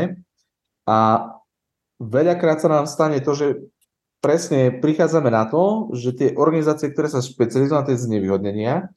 a 0.87 1.27
veľakrát 2.07 2.59
sa 2.59 2.69
nám 2.69 2.85
stane 2.85 3.23
to, 3.23 3.31
že 3.35 3.47
presne 4.23 4.79
prichádzame 4.79 5.29
na 5.31 5.47
to, 5.47 5.91
že 5.95 6.15
tie 6.15 6.29
organizácie, 6.35 6.91
ktoré 6.91 7.11
sa 7.11 7.19
špecializujú 7.19 7.75
na 7.75 7.87
tie 7.87 7.99
znevýhodnenia, 7.99 8.87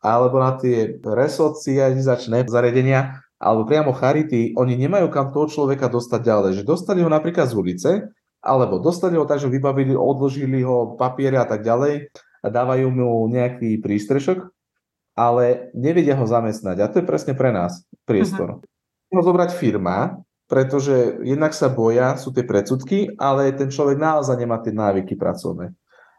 alebo 0.00 0.40
na 0.40 0.56
tie 0.56 1.00
resocializačné 1.00 2.48
zariadenia, 2.48 3.20
alebo 3.40 3.64
priamo 3.64 3.92
charity, 3.96 4.52
oni 4.56 4.76
nemajú 4.76 5.08
kam 5.12 5.32
toho 5.32 5.48
človeka 5.48 5.88
dostať 5.88 6.20
ďalej. 6.20 6.50
Že 6.60 6.62
dostali 6.68 7.00
ho 7.00 7.08
napríklad 7.08 7.48
z 7.48 7.56
ulice, 7.56 7.90
alebo 8.40 8.80
dostali 8.80 9.16
ho 9.16 9.24
tak, 9.28 9.40
že 9.40 9.52
vybavili, 9.52 9.92
odložili 9.96 10.64
ho 10.64 10.96
papiere 10.96 11.40
a 11.40 11.44
tak 11.48 11.64
ďalej 11.64 12.12
a 12.40 12.46
dávajú 12.48 12.88
mu 12.88 13.28
nejaký 13.28 13.80
prístrešok 13.84 14.48
ale 15.20 15.74
nevedia 15.76 16.16
ho 16.16 16.24
zamestnať. 16.24 16.76
A 16.80 16.88
to 16.88 17.04
je 17.04 17.08
presne 17.08 17.36
pre 17.36 17.52
nás 17.52 17.84
priestor. 18.08 18.56
Uh-huh. 18.56 19.18
Ho 19.18 19.22
zobrať 19.26 19.52
firma, 19.52 20.16
pretože 20.50 21.22
jednak 21.22 21.54
sa 21.54 21.70
boja, 21.70 22.18
sú 22.18 22.34
tie 22.34 22.42
predsudky, 22.42 23.14
ale 23.14 23.54
ten 23.54 23.70
človek 23.70 23.94
naozaj 23.94 24.34
nemá 24.34 24.58
tie 24.58 24.74
návyky 24.74 25.14
pracovné. 25.14 25.70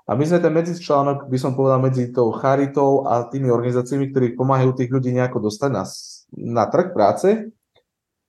A 0.08 0.16
my 0.16 0.24
sme 0.24 0.40
ten 0.40 0.56
medzičlánok, 0.56 1.28
by 1.28 1.38
som 1.38 1.52
povedal, 1.52 1.84
medzi 1.84 2.16
tou 2.16 2.32
charitou 2.32 3.04
a 3.06 3.28
tými 3.28 3.52
organizáciami, 3.52 4.10
ktorí 4.10 4.40
pomáhajú 4.40 4.72
tých 4.74 4.90
ľudí 4.90 5.12
nejako 5.12 5.52
dostať 5.52 5.70
na, 5.70 5.84
na 6.56 6.66
trh 6.72 6.96
práce, 6.96 7.52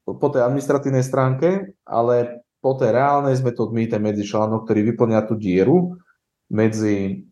po 0.03 0.27
tej 0.35 0.43
administratívnej 0.43 1.07
stránke, 1.07 1.79
ale 1.87 2.43
po 2.59 2.75
tej 2.75 2.91
reálnej 2.95 3.39
sme 3.39 3.55
to 3.55 3.71
my, 3.71 3.87
ten 3.87 4.03
medzičlánok, 4.03 4.67
ktorý 4.67 4.95
vyplňa 4.95 5.21
tú 5.31 5.39
dieru 5.39 5.99
medzi 6.51 7.27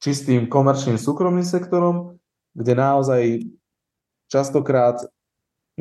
čistým 0.00 0.48
komerčným 0.48 0.96
súkromným 0.96 1.44
sektorom, 1.44 2.16
kde 2.56 2.72
naozaj 2.72 3.22
častokrát 4.32 5.04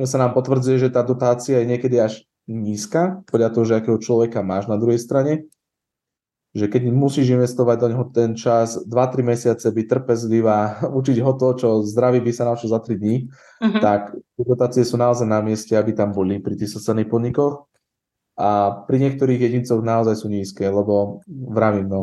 sa 0.08 0.18
nám 0.20 0.32
potvrdzuje, 0.38 0.88
že 0.88 0.94
tá 0.94 1.04
dotácia 1.04 1.60
je 1.60 1.68
niekedy 1.68 2.00
až 2.00 2.24
nízka, 2.48 3.24
podľa 3.30 3.50
toho, 3.54 3.66
že 3.68 3.78
akého 3.80 4.00
človeka 4.00 4.44
máš 4.44 4.68
na 4.68 4.80
druhej 4.80 5.00
strane 5.00 5.48
že 6.52 6.68
keď 6.68 6.92
musíš 6.92 7.32
investovať 7.32 7.78
do 7.80 7.88
neho 7.88 8.06
ten 8.12 8.36
čas, 8.36 8.76
2-3 8.84 9.24
mesiace, 9.24 9.64
byť 9.72 9.86
trpezlivá, 9.88 10.84
učiť 11.00 11.18
ho 11.24 11.32
to, 11.40 11.48
čo 11.56 11.68
zdravý 11.88 12.20
by 12.20 12.32
sa 12.36 12.48
naučil 12.48 12.68
za 12.68 12.80
3 12.84 13.00
dní, 13.00 13.32
uh-huh. 13.32 13.80
tak 13.80 14.20
dotácie 14.36 14.84
sú 14.84 15.00
naozaj 15.00 15.28
na 15.28 15.40
mieste, 15.40 15.72
aby 15.80 15.96
tam 15.96 16.12
boli 16.12 16.44
pri 16.44 16.60
tých 16.60 16.76
sociálnych 16.76 17.08
podnikoch. 17.08 17.68
A 18.42 18.84
pri 18.88 18.98
niektorých 18.98 19.38
jedincoch 19.38 19.84
naozaj 19.84 20.18
sú 20.18 20.28
nízke, 20.32 20.66
lebo 20.66 21.22
vravím, 21.28 21.88
no, 21.88 22.02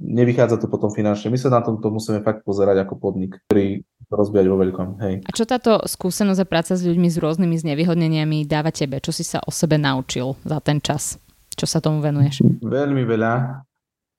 nevychádza 0.00 0.58
to 0.58 0.66
potom 0.66 0.90
finančne. 0.90 1.30
My 1.30 1.38
sa 1.38 1.52
na 1.52 1.62
tomto 1.62 1.90
musíme 1.90 2.22
fakt 2.24 2.42
pozerať 2.42 2.86
ako 2.86 2.94
podnik, 2.98 3.38
ktorý 3.46 3.82
rozbiať 4.10 4.46
vo 4.50 4.56
veľkom. 4.58 4.88
Hej. 5.02 5.14
A 5.26 5.30
čo 5.30 5.44
táto 5.46 5.82
skúsenosť 5.84 6.40
a 6.42 6.46
práca 6.46 6.72
s 6.74 6.82
ľuďmi 6.82 7.08
s 7.10 7.16
rôznymi 7.18 7.56
znevýhodneniami 7.60 8.46
dáva 8.46 8.74
tebe? 8.74 8.98
Čo 8.98 9.14
si 9.14 9.22
sa 9.22 9.42
o 9.44 9.50
sebe 9.54 9.78
naučil 9.78 10.34
za 10.42 10.58
ten 10.58 10.78
čas? 10.82 11.18
Čo 11.54 11.66
sa 11.70 11.78
tomu 11.78 12.02
venuješ? 12.02 12.42
Veľmi 12.62 13.06
veľa. 13.06 13.62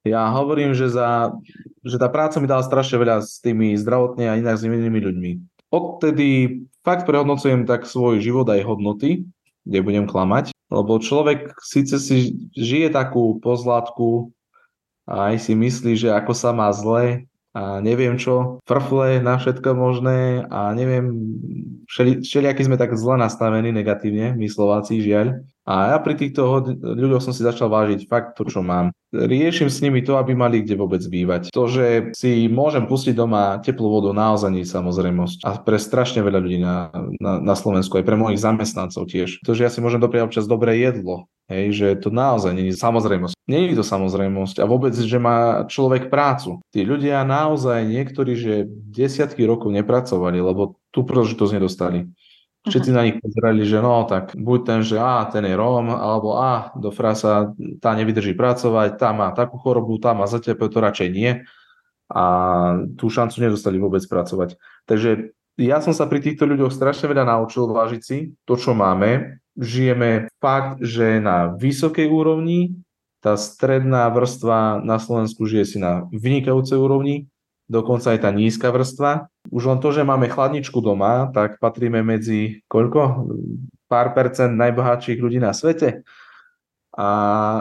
Ja 0.05 0.29
hovorím, 0.37 0.77
že, 0.77 0.93
za, 0.93 1.33
že 1.81 1.97
tá 1.97 2.07
práca 2.13 2.37
mi 2.37 2.45
dala 2.45 2.61
strašne 2.61 3.01
veľa 3.01 3.25
s 3.25 3.41
tými 3.41 3.73
zdravotne 3.73 4.29
a 4.29 4.37
inak 4.37 4.61
s 4.61 4.63
inými 4.63 5.01
ľuďmi. 5.01 5.31
Odtedy 5.73 6.61
fakt 6.85 7.09
prehodnocujem 7.09 7.65
tak 7.65 7.89
svoj 7.89 8.21
život 8.21 8.45
aj 8.47 8.63
hodnoty, 8.63 9.25
kde 9.65 9.79
budem 9.81 10.05
klamať, 10.05 10.53
lebo 10.69 11.01
človek 11.01 11.57
síce 11.57 11.97
si 11.97 12.37
žije 12.53 12.93
takú 12.93 13.41
pozlátku 13.41 14.29
a 15.05 15.33
aj 15.33 15.49
si 15.49 15.53
myslí, 15.53 15.93
že 15.97 16.09
ako 16.13 16.33
sa 16.33 16.49
má 16.51 16.69
zle 16.73 17.29
a 17.55 17.79
neviem 17.79 18.19
čo, 18.19 18.59
frfle 18.67 19.23
na 19.23 19.39
všetko 19.39 19.79
možné 19.79 20.43
a 20.51 20.75
neviem, 20.75 21.07
všelijaký 21.87 22.67
sme 22.67 22.75
tak 22.75 22.99
zle 22.99 23.15
nastavení 23.15 23.71
negatívne, 23.71 24.35
my 24.35 24.43
Slováci, 24.51 24.99
žiaľ. 24.99 25.39
A 25.63 25.95
ja 25.95 25.97
pri 25.97 26.19
týchto 26.19 26.61
ľuďoch 26.77 27.23
som 27.23 27.31
si 27.31 27.47
začal 27.47 27.71
vážiť 27.71 28.11
fakt 28.11 28.35
to, 28.35 28.43
čo 28.45 28.59
mám. 28.59 28.91
Riešim 29.15 29.71
s 29.71 29.79
nimi 29.79 30.03
to, 30.03 30.19
aby 30.19 30.35
mali 30.35 30.61
kde 30.61 30.75
vôbec 30.77 31.01
bývať. 31.07 31.49
To, 31.55 31.65
že 31.65 32.11
si 32.11 32.51
môžem 32.51 32.85
pustiť 32.85 33.15
doma 33.15 33.57
teplú 33.63 33.87
vodu, 33.87 34.11
naozaj 34.11 34.51
nie 34.51 34.67
samozrejmosť. 34.67 35.47
A 35.47 35.57
pre 35.57 35.79
strašne 35.79 36.21
veľa 36.21 36.43
ľudí 36.43 36.59
na, 36.59 36.91
na, 37.17 37.39
na 37.39 37.55
Slovensku, 37.55 37.97
aj 37.97 38.05
pre 38.05 38.19
mojich 38.19 38.43
zamestnancov 38.43 39.07
tiež. 39.07 39.41
To, 39.41 39.55
že 39.55 39.63
ja 39.65 39.71
si 39.71 39.79
môžem 39.79 40.03
dopriať 40.03 40.27
občas 40.27 40.45
dobré 40.45 40.77
jedlo, 40.77 41.31
hej, 41.49 41.65
že 41.73 41.87
to 42.01 42.09
naozaj 42.09 42.51
nie 42.53 42.73
je 42.73 42.77
samozrejmosť. 42.77 43.35
Nie 43.45 43.69
je 43.69 43.77
to 43.77 43.85
samozrejmosť. 43.85 44.61
A 44.61 44.65
vôbec, 44.65 44.93
že 44.97 45.19
má 45.21 45.69
človek 45.69 46.09
prácu. 46.09 46.61
Tí 46.73 46.81
ľudia 46.81 47.21
naozaj 47.21 47.85
niektorí, 47.85 48.33
že 48.33 48.53
desiatky 48.69 49.45
rokov 49.45 49.69
nepracovali, 49.73 50.41
lebo 50.41 50.81
tú 50.89 51.05
príležitosť 51.05 51.51
nedostali. 51.53 52.09
Všetci 52.65 52.89
na 52.89 53.05
nich 53.05 53.21
pozerali, 53.21 53.61
že 53.61 53.77
no, 53.77 54.09
tak 54.09 54.33
buď 54.33 54.59
ten, 54.65 54.81
že 54.81 54.97
a, 54.97 55.21
ten 55.29 55.45
je 55.45 55.53
Róm, 55.53 55.93
alebo 55.93 56.33
a, 56.41 56.73
do 56.73 56.89
frasa, 56.89 57.53
tá 57.77 57.93
nevydrží 57.93 58.33
pracovať, 58.33 58.97
tá 58.97 59.13
má 59.13 59.29
takú 59.37 59.61
chorobu, 59.61 60.01
tá 60.01 60.17
má 60.17 60.25
zatepe, 60.25 60.65
to 60.65 60.81
radšej 60.81 61.09
nie. 61.13 61.45
A 62.09 62.25
tú 62.97 63.13
šancu 63.13 63.37
nedostali 63.37 63.77
vôbec 63.77 64.01
pracovať. 64.09 64.57
Takže 64.89 65.37
ja 65.61 65.77
som 65.77 65.93
sa 65.93 66.09
pri 66.09 66.25
týchto 66.25 66.49
ľuďoch 66.49 66.73
strašne 66.73 67.05
veľa 67.05 67.29
naučil 67.29 67.69
vážiť 67.69 68.01
si 68.01 68.17
to, 68.49 68.57
čo 68.57 68.73
máme. 68.73 69.37
Žijeme 69.55 70.27
fakt, 70.43 70.83
že 70.83 71.23
na 71.23 71.55
vysokej 71.55 72.11
úrovni, 72.11 72.75
tá 73.23 73.39
stredná 73.39 74.05
vrstva 74.11 74.83
na 74.83 74.99
Slovensku 74.99 75.47
žije 75.47 75.65
si 75.65 75.77
na 75.81 76.05
vynikajúcej 76.11 76.77
úrovni, 76.77 77.31
dokonca 77.65 78.13
aj 78.13 78.21
tá 78.21 78.29
nízka 78.29 78.69
vrstva. 78.69 79.31
Už 79.49 79.65
len 79.65 79.79
to, 79.81 79.89
že 79.95 80.05
máme 80.05 80.29
chladničku 80.29 80.77
doma, 80.83 81.33
tak 81.33 81.57
patríme 81.57 82.05
medzi 82.05 82.61
koľko? 82.69 83.31
Pár 83.89 84.13
percent 84.13 84.53
najbohatších 84.53 85.17
ľudí 85.17 85.41
na 85.41 85.55
svete. 85.55 86.05
A 86.95 87.07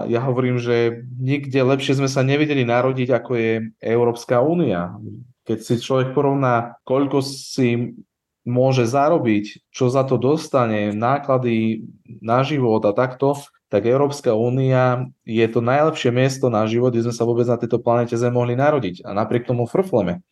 ja 0.07 0.23
hovorím, 0.23 0.61
že 0.61 1.07
nikde 1.17 1.59
lepšie 1.65 1.99
sme 1.99 2.07
sa 2.13 2.21
nevedeli 2.21 2.63
narodiť, 2.63 3.09
ako 3.11 3.31
je 3.35 3.53
Európska 3.81 4.45
únia. 4.45 4.95
Keď 5.43 5.59
si 5.59 5.75
človek 5.81 6.13
porovná, 6.13 6.77
koľko 6.87 7.25
si 7.25 7.99
môže 8.45 8.85
zarobiť, 8.85 9.73
čo 9.73 9.89
za 9.89 10.05
to 10.05 10.21
dostane, 10.21 10.93
náklady 10.93 11.89
na 12.21 12.45
život 12.45 12.85
a 12.85 12.93
takto, 12.93 13.41
tak 13.73 13.91
Európska 13.91 14.37
únia 14.37 15.11
je 15.27 15.43
to 15.51 15.59
najlepšie 15.65 16.15
miesto 16.15 16.47
na 16.53 16.69
život, 16.69 16.95
kde 16.95 17.11
sme 17.11 17.17
sa 17.17 17.27
vôbec 17.27 17.49
na 17.49 17.59
tejto 17.59 17.83
planete 17.83 18.15
Zem 18.15 18.31
mohli 18.31 18.55
narodiť. 18.55 19.03
A 19.03 19.17
napriek 19.17 19.51
tomu 19.51 19.67
frfleme. 19.67 20.23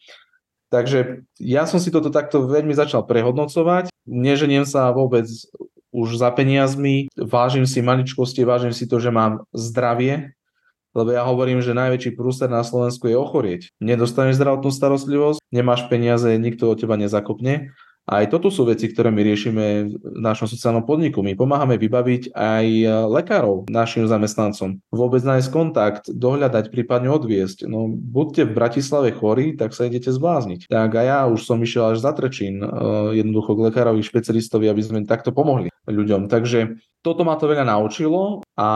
Takže 0.71 1.27
ja 1.43 1.67
som 1.67 1.83
si 1.83 1.91
toto 1.91 2.09
takto 2.09 2.47
veľmi 2.47 2.73
začal 2.73 3.05
prehodnocovať. 3.05 3.91
Neženiem 4.07 4.65
sa 4.65 4.89
vôbec 4.95 5.27
už 5.93 6.09
za 6.17 6.33
peniazmi, 6.33 7.13
vážim 7.13 7.69
si 7.69 7.85
maličkosti, 7.85 8.49
vážim 8.49 8.73
si 8.73 8.89
to, 8.89 8.97
že 8.97 9.13
mám 9.13 9.45
zdravie, 9.53 10.33
lebo 10.97 11.13
ja 11.13 11.25
hovorím, 11.29 11.61
že 11.61 11.77
najväčší 11.77 12.17
prúser 12.17 12.49
na 12.49 12.65
Slovensku 12.65 13.09
je 13.09 13.17
ochorieť. 13.17 13.63
Nedostaneš 13.85 14.41
zdravotnú 14.41 14.73
starostlivosť, 14.73 15.45
nemáš 15.53 15.85
peniaze, 15.93 16.33
nikto 16.41 16.73
od 16.73 16.81
teba 16.81 16.97
nezakopne 16.97 17.73
aj 18.03 18.35
toto 18.35 18.51
sú 18.51 18.67
veci, 18.67 18.91
ktoré 18.91 19.15
my 19.15 19.23
riešime 19.23 19.65
v 19.95 20.19
našom 20.19 20.51
sociálnom 20.51 20.83
podniku. 20.83 21.23
My 21.23 21.39
pomáhame 21.39 21.79
vybaviť 21.79 22.35
aj 22.35 22.67
lekárov 23.07 23.71
našim 23.71 24.11
zamestnancom. 24.11 24.83
Vôbec 24.91 25.23
nájsť 25.23 25.49
kontakt, 25.55 26.05
dohľadať, 26.11 26.75
prípadne 26.75 27.15
odviesť. 27.15 27.71
No, 27.71 27.87
buďte 27.87 28.51
v 28.51 28.57
Bratislave 28.59 29.15
chorí, 29.15 29.55
tak 29.55 29.71
sa 29.71 29.87
idete 29.87 30.11
zblázniť. 30.11 30.67
Tak 30.67 30.91
a 30.99 31.03
ja 31.07 31.19
už 31.31 31.47
som 31.47 31.63
išiel 31.63 31.95
až 31.95 32.03
za 32.03 32.11
Trečín, 32.11 32.59
eh, 32.59 32.69
jednoducho 33.23 33.55
k 33.55 33.71
lekárovi, 33.71 34.03
špecialistovi, 34.03 34.67
aby 34.67 34.83
sme 34.83 34.99
takto 35.07 35.31
pomohli 35.31 35.71
ľuďom. 35.87 36.27
Takže 36.27 36.83
toto 37.03 37.27
ma 37.27 37.35
to 37.35 37.51
veľa 37.51 37.67
naučilo 37.67 38.47
a 38.55 38.69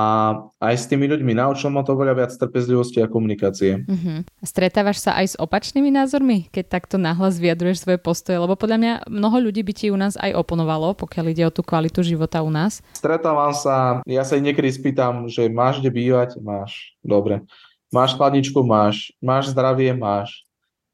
aj 0.59 0.75
s 0.75 0.91
tými 0.91 1.07
ľuďmi 1.07 1.39
naučilo 1.39 1.71
ma 1.71 1.87
to 1.87 1.95
veľa 1.95 2.19
viac 2.19 2.35
trpezlivosti 2.35 2.99
a 2.99 3.07
komunikácie. 3.07 3.87
Uh-huh. 3.87 4.27
Stretávaš 4.43 5.07
sa 5.07 5.15
aj 5.15 5.27
s 5.33 5.37
opačnými 5.39 5.95
názormi, 5.95 6.51
keď 6.51 6.83
takto 6.83 6.99
nahlas 6.99 7.39
vyjadruješ 7.39 7.87
svoje 7.87 8.03
postoje? 8.03 8.43
Lebo 8.43 8.59
podľa 8.59 8.79
mňa 8.83 8.93
mnoho 9.07 9.39
ľudí 9.47 9.63
by 9.63 9.73
ti 9.73 9.87
u 9.95 9.97
nás 9.97 10.19
aj 10.19 10.35
oponovalo, 10.35 10.99
pokiaľ 10.99 11.25
ide 11.31 11.47
o 11.47 11.55
tú 11.55 11.63
kvalitu 11.63 12.03
života 12.03 12.43
u 12.43 12.51
nás. 12.51 12.83
Stretávam 12.99 13.55
sa, 13.55 14.03
ja 14.03 14.27
sa 14.27 14.35
niekedy 14.43 14.75
spýtam, 14.75 15.31
že 15.31 15.47
máš 15.47 15.79
kde 15.79 15.95
bývať? 15.95 16.43
Máš. 16.43 16.99
Dobre. 17.07 17.47
Máš 17.95 18.19
chladničku? 18.19 18.59
Máš. 18.67 19.15
Máš 19.23 19.55
zdravie? 19.55 19.95
Máš. 19.95 20.43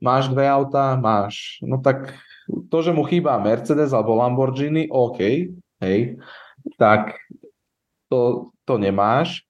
Máš 0.04 0.28
dve 0.28 0.44
autá? 0.44 1.00
Máš. 1.00 1.56
No 1.64 1.80
tak 1.80 2.12
to, 2.68 2.78
že 2.84 2.92
mu 2.92 3.08
chýba 3.08 3.40
Mercedes 3.40 3.96
alebo 3.96 4.18
Lamborghini, 4.18 4.90
OK, 4.90 5.18
hej, 5.80 6.18
tak 6.77 7.18
to, 8.12 8.53
to 8.68 8.75
nemáš, 8.77 9.46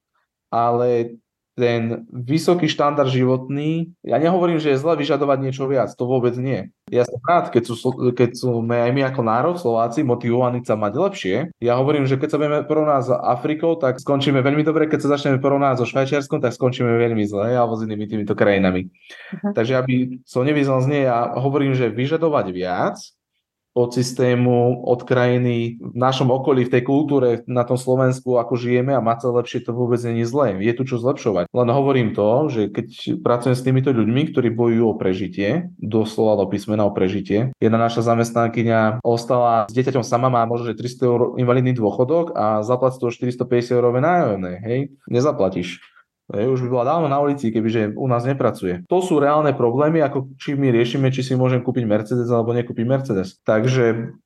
ale 0.52 1.18
ten 1.52 2.08
vysoký 2.08 2.64
štandard 2.64 3.12
životný, 3.12 3.92
ja 4.00 4.16
nehovorím, 4.16 4.56
že 4.56 4.72
je 4.72 4.80
zle 4.80 4.96
vyžadovať 4.96 5.38
niečo 5.44 5.68
viac, 5.68 5.92
to 5.92 6.08
vôbec 6.08 6.32
nie. 6.40 6.72
Ja 6.88 7.04
som 7.04 7.20
rád, 7.20 7.52
keď 7.52 7.62
sú, 7.68 7.76
keď 8.16 8.30
sú 8.32 8.64
my, 8.64 8.88
aj 8.88 8.92
my 8.96 9.02
ako 9.12 9.20
národ 9.20 9.56
Slováci 9.60 10.00
motivovaní 10.00 10.64
sa 10.64 10.80
mať 10.80 10.92
lepšie. 10.96 11.36
Ja 11.60 11.76
hovorím, 11.76 12.08
že 12.08 12.16
keď 12.16 12.28
sa 12.32 12.40
budeme 12.40 12.64
porovnať 12.64 13.02
s 13.04 13.10
Afrikou, 13.12 13.76
tak 13.76 14.00
skončíme 14.00 14.40
veľmi 14.40 14.64
dobre, 14.64 14.88
keď 14.88 15.04
sa 15.04 15.12
začneme 15.16 15.44
porovnať 15.44 15.84
so 15.84 15.86
Švajčiarskom, 15.88 16.40
tak 16.40 16.56
skončíme 16.56 16.88
veľmi 16.88 17.24
zle, 17.28 17.52
alebo 17.52 17.76
s 17.76 17.84
inými 17.84 18.08
týmito 18.08 18.32
krajinami. 18.32 18.88
Uh-huh. 18.88 19.52
Takže 19.52 19.76
aby 19.76 20.24
som 20.24 20.48
nevyznal 20.48 20.80
znie, 20.80 21.04
ja 21.04 21.36
hovorím, 21.36 21.76
že 21.76 21.92
vyžadovať 21.92 22.46
viac, 22.48 22.96
od 23.72 23.90
systému, 23.96 24.84
od 24.84 25.00
krajiny, 25.08 25.80
v 25.80 25.96
našom 25.96 26.28
okolí, 26.28 26.68
v 26.68 26.72
tej 26.78 26.82
kultúre, 26.84 27.40
na 27.48 27.64
tom 27.64 27.80
Slovensku, 27.80 28.36
ako 28.36 28.60
žijeme 28.60 28.92
a 28.92 29.00
mať 29.00 29.18
sa 29.24 29.28
lepšie, 29.32 29.64
to 29.64 29.72
vôbec 29.72 29.98
nie 30.04 30.24
je 30.24 30.28
zlé. 30.28 30.60
Je 30.60 30.72
tu 30.76 30.84
čo 30.84 31.00
zlepšovať. 31.00 31.48
Len 31.48 31.68
hovorím 31.72 32.12
to, 32.12 32.52
že 32.52 32.68
keď 32.68 32.86
pracujem 33.24 33.56
s 33.56 33.64
týmito 33.64 33.90
ľuďmi, 33.90 34.32
ktorí 34.32 34.52
bojujú 34.52 34.84
o 34.84 34.98
prežitie, 35.00 35.72
doslova 35.80 36.44
do 36.44 36.46
písmena 36.52 36.84
o 36.84 36.92
prežitie, 36.92 37.56
jedna 37.58 37.80
naša 37.80 38.04
zamestnankyňa 38.04 39.00
ostala 39.00 39.64
s 39.66 39.72
dieťaťom 39.72 40.04
sama, 40.04 40.28
má 40.28 40.44
možno, 40.44 40.72
že 40.72 40.78
300 40.78 41.08
eur 41.08 41.20
invalidný 41.40 41.72
dôchodok 41.72 42.36
a 42.36 42.60
zaplatí 42.60 43.00
to 43.00 43.08
450 43.08 43.72
eurové 43.72 44.04
nájomné, 44.04 44.52
hej, 44.60 44.78
nezaplatíš 45.08 45.80
Už 46.32 46.64
by 46.64 46.68
bola 46.72 46.88
dávno 46.96 47.06
na 47.12 47.20
ulici, 47.20 47.52
kebyže 47.52 47.94
u 47.94 48.06
nás 48.08 48.24
nepracuje. 48.24 48.82
To 48.88 49.04
sú 49.04 49.20
reálne 49.20 49.52
problémy, 49.52 50.00
ako 50.00 50.32
či 50.40 50.56
my 50.56 50.72
riešime, 50.72 51.12
či 51.12 51.20
si 51.20 51.36
môžem 51.36 51.60
kúpiť 51.60 51.84
Mercedes 51.84 52.32
alebo 52.32 52.56
nekúpiť 52.56 52.84
Mercedes. 52.88 53.36
Takže 53.44 54.16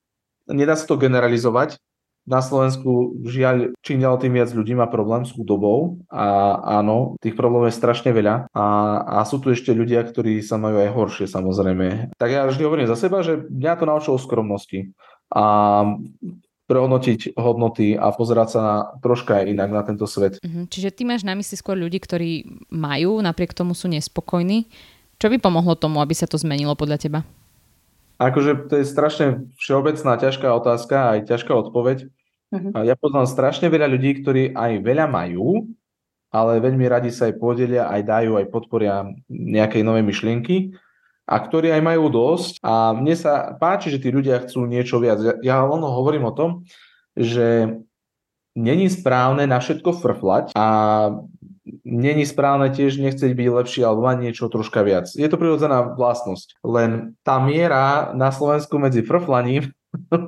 nedá 0.50 0.74
sa 0.78 0.86
to 0.86 0.96
generalizovať. 0.96 1.82
Na 2.26 2.42
Slovensku 2.42 3.22
žiaľ 3.22 3.70
čím 3.86 4.02
ďalej 4.02 4.26
tým 4.26 4.34
viac 4.34 4.50
ľudí 4.50 4.74
má 4.74 4.90
problém 4.90 5.22
s 5.22 5.30
chudobou 5.30 6.02
a 6.10 6.58
áno, 6.82 7.14
tých 7.22 7.38
problémov 7.38 7.70
je 7.70 7.78
strašne 7.78 8.10
veľa 8.10 8.50
a, 8.50 8.66
a 9.06 9.18
sú 9.22 9.38
tu 9.38 9.54
ešte 9.54 9.70
ľudia, 9.70 10.02
ktorí 10.02 10.42
sa 10.42 10.58
majú 10.58 10.82
aj 10.82 10.90
horšie 10.90 11.26
samozrejme. 11.30 12.18
Tak 12.18 12.26
ja 12.26 12.42
vždy 12.50 12.62
hovorím 12.66 12.90
za 12.90 12.98
seba, 12.98 13.22
že 13.22 13.46
mňa 13.46 13.78
to 13.78 13.84
naučilo 13.86 14.18
skromnosti 14.18 14.90
a 15.30 15.44
prehodnotiť 16.66 17.38
hodnoty 17.38 17.94
a 17.94 18.10
pozerať 18.10 18.48
sa 18.58 18.60
na, 18.60 18.76
troška 18.98 19.42
aj 19.42 19.44
inak 19.54 19.70
na 19.70 19.82
tento 19.86 20.04
svet. 20.10 20.42
Mhm, 20.42 20.66
čiže 20.66 20.90
ty 20.90 21.06
máš 21.06 21.22
na 21.22 21.38
mysli 21.38 21.54
skôr 21.54 21.78
ľudí, 21.78 22.02
ktorí 22.02 22.46
majú, 22.68 23.22
napriek 23.22 23.54
tomu 23.54 23.72
sú 23.72 23.86
nespokojní. 23.86 24.66
Čo 25.16 25.32
by 25.32 25.40
pomohlo 25.40 25.78
tomu, 25.78 26.02
aby 26.02 26.12
sa 26.12 26.28
to 26.28 26.36
zmenilo 26.36 26.76
podľa 26.76 26.98
teba? 27.00 27.20
Akože 28.20 28.68
to 28.68 28.80
je 28.80 28.84
strašne 28.84 29.26
všeobecná, 29.60 30.18
ťažká 30.18 30.48
otázka 30.50 31.16
aj 31.16 31.18
ťažká 31.28 31.52
odpoveď. 31.52 32.08
Uh-huh. 32.52 32.82
Ja 32.84 32.96
poznám 32.96 33.28
strašne 33.28 33.68
veľa 33.68 33.88
ľudí, 33.92 34.24
ktorí 34.24 34.56
aj 34.56 34.80
veľa 34.80 35.06
majú, 35.08 35.68
ale 36.32 36.58
veľmi 36.60 36.84
radi 36.88 37.10
sa 37.12 37.28
aj 37.28 37.38
podelia, 37.40 37.88
aj 37.88 38.02
dajú, 38.04 38.40
aj 38.40 38.46
podporia 38.48 39.04
nejakej 39.28 39.82
nové 39.84 40.00
myšlienky 40.00 40.72
a 41.26 41.34
ktorí 41.42 41.74
aj 41.74 41.82
majú 41.82 42.06
dosť. 42.06 42.62
A 42.62 42.94
mne 42.94 43.14
sa 43.18 43.58
páči, 43.58 43.90
že 43.90 43.98
tí 43.98 44.14
ľudia 44.14 44.46
chcú 44.46 44.64
niečo 44.64 45.02
viac. 45.02 45.18
Ja, 45.18 45.34
ja 45.42 45.56
hovorím 45.66 46.30
o 46.30 46.36
tom, 46.36 46.62
že 47.18 47.76
není 48.56 48.86
správne 48.88 49.44
na 49.44 49.58
všetko 49.60 50.00
frflať 50.00 50.56
a 50.56 50.66
není 51.82 52.24
správne 52.24 52.70
tiež 52.70 52.96
nechceť 53.02 53.34
byť 53.34 53.48
lepší 53.50 53.80
alebo 53.82 54.06
mať 54.06 54.16
niečo 54.22 54.46
troška 54.46 54.86
viac. 54.86 55.10
Je 55.12 55.26
to 55.26 55.36
prirodzená 55.36 55.98
vlastnosť. 55.98 56.62
Len 56.62 57.18
tá 57.26 57.42
miera 57.42 58.14
na 58.14 58.30
Slovensku 58.30 58.78
medzi 58.78 59.02
frflaním 59.02 59.74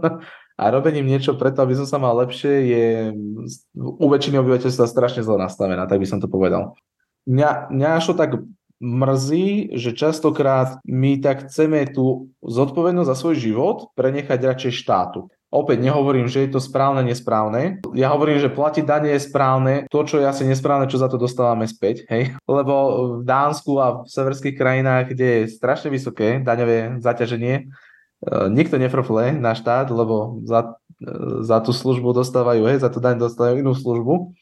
a 0.61 0.65
robením 0.75 1.07
niečo 1.07 1.39
preto, 1.39 1.63
aby 1.63 1.79
som 1.79 1.87
sa 1.87 2.03
mal 2.03 2.19
lepšie, 2.27 2.53
je 2.67 2.87
u 3.79 4.07
väčšiny 4.11 4.37
obyvateľstva 4.43 4.91
strašne 4.91 5.23
zle 5.23 5.39
nastavená, 5.39 5.87
tak 5.87 6.03
by 6.03 6.07
som 6.11 6.19
to 6.19 6.27
povedal. 6.27 6.75
Mňa, 7.31 7.71
mňa 7.71 7.89
až 8.03 8.05
to 8.11 8.15
tak 8.19 8.31
mrzí, 8.79 9.75
že 9.75 9.91
častokrát 9.95 10.79
my 10.87 11.19
tak 11.19 11.47
chceme 11.47 11.87
tú 11.91 12.31
zodpovednosť 12.43 13.11
za 13.11 13.17
svoj 13.19 13.37
život 13.39 13.77
prenechať 13.99 14.39
radšej 14.39 14.73
štátu. 14.87 15.27
Opäť 15.49 15.81
nehovorím, 15.81 16.29
že 16.29 16.45
je 16.45 16.53
to 16.53 16.61
správne, 16.61 17.01
nesprávne. 17.09 17.81
Ja 17.97 18.13
hovorím, 18.13 18.37
že 18.37 18.53
platiť 18.53 18.85
dane 18.85 19.17
je 19.17 19.25
správne. 19.25 19.89
To, 19.89 20.05
čo 20.05 20.21
je 20.21 20.29
asi 20.29 20.45
nesprávne, 20.45 20.93
čo 20.93 21.01
za 21.01 21.09
to 21.09 21.17
dostávame 21.17 21.65
späť. 21.65 22.05
Hej? 22.13 22.37
Lebo 22.45 22.75
v 23.21 23.25
Dánsku 23.25 23.81
a 23.81 24.05
v 24.05 24.13
severských 24.13 24.55
krajinách, 24.61 25.17
kde 25.17 25.49
je 25.49 25.53
strašne 25.57 25.89
vysoké 25.89 26.45
daňové 26.45 27.01
zaťaženie, 27.01 27.55
e, 27.57 27.65
nikto 28.53 28.77
nefrfle 28.77 29.41
na 29.41 29.57
štát, 29.57 29.89
lebo 29.89 30.45
za, 30.45 30.77
e, 31.01 31.41
za 31.41 31.65
tú 31.65 31.73
službu 31.73 32.13
dostávajú, 32.13 32.69
hej, 32.69 32.85
za 32.85 32.93
tú 32.93 33.01
daň 33.01 33.17
dostávajú 33.17 33.65
inú 33.65 33.73
službu. 33.73 34.37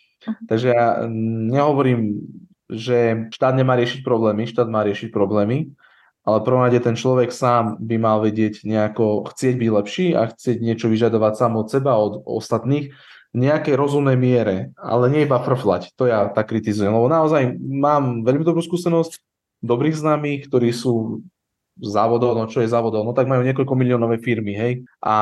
Takže 0.51 0.75
ja 0.75 1.07
nehovorím 1.55 2.27
že 2.67 3.31
štát 3.31 3.55
nemá 3.55 3.79
riešiť 3.79 4.03
problémy, 4.03 4.51
štát 4.51 4.67
má 4.67 4.83
riešiť 4.83 5.15
problémy, 5.15 5.71
ale 6.27 6.43
prvom 6.43 6.67
rade 6.67 6.83
ten 6.83 6.99
človek 6.99 7.31
sám 7.31 7.79
by 7.79 7.97
mal 8.03 8.19
vedieť 8.19 8.67
nejako 8.67 9.31
chcieť 9.31 9.55
byť 9.55 9.71
lepší 9.71 10.07
a 10.19 10.27
chcieť 10.27 10.59
niečo 10.59 10.91
vyžadovať 10.91 11.33
sám 11.39 11.53
od 11.55 11.71
seba, 11.71 11.95
od 11.95 12.27
ostatných 12.27 12.91
v 13.31 13.39
nejakej 13.39 13.79
rozumnej 13.79 14.19
miere, 14.19 14.75
ale 14.75 15.13
nie 15.13 15.23
iba 15.29 15.39
frflať, 15.39 15.95
to 15.95 16.09
ja 16.09 16.27
tak 16.33 16.51
kritizujem, 16.51 16.91
lebo 16.91 17.07
naozaj 17.07 17.55
mám 17.61 18.25
veľmi 18.27 18.43
dobrú 18.43 18.65
skúsenosť 18.65 19.23
dobrých 19.63 19.95
známych, 19.95 20.51
ktorí 20.51 20.73
sú 20.73 21.23
závodov, 21.77 22.35
no 22.35 22.49
čo 22.49 22.65
je 22.65 22.73
závodov, 22.73 23.05
no 23.05 23.13
tak 23.13 23.29
majú 23.29 23.45
niekoľko 23.45 23.75
miliónové 23.77 24.19
firmy, 24.25 24.57
hej, 24.57 24.73
a 25.05 25.17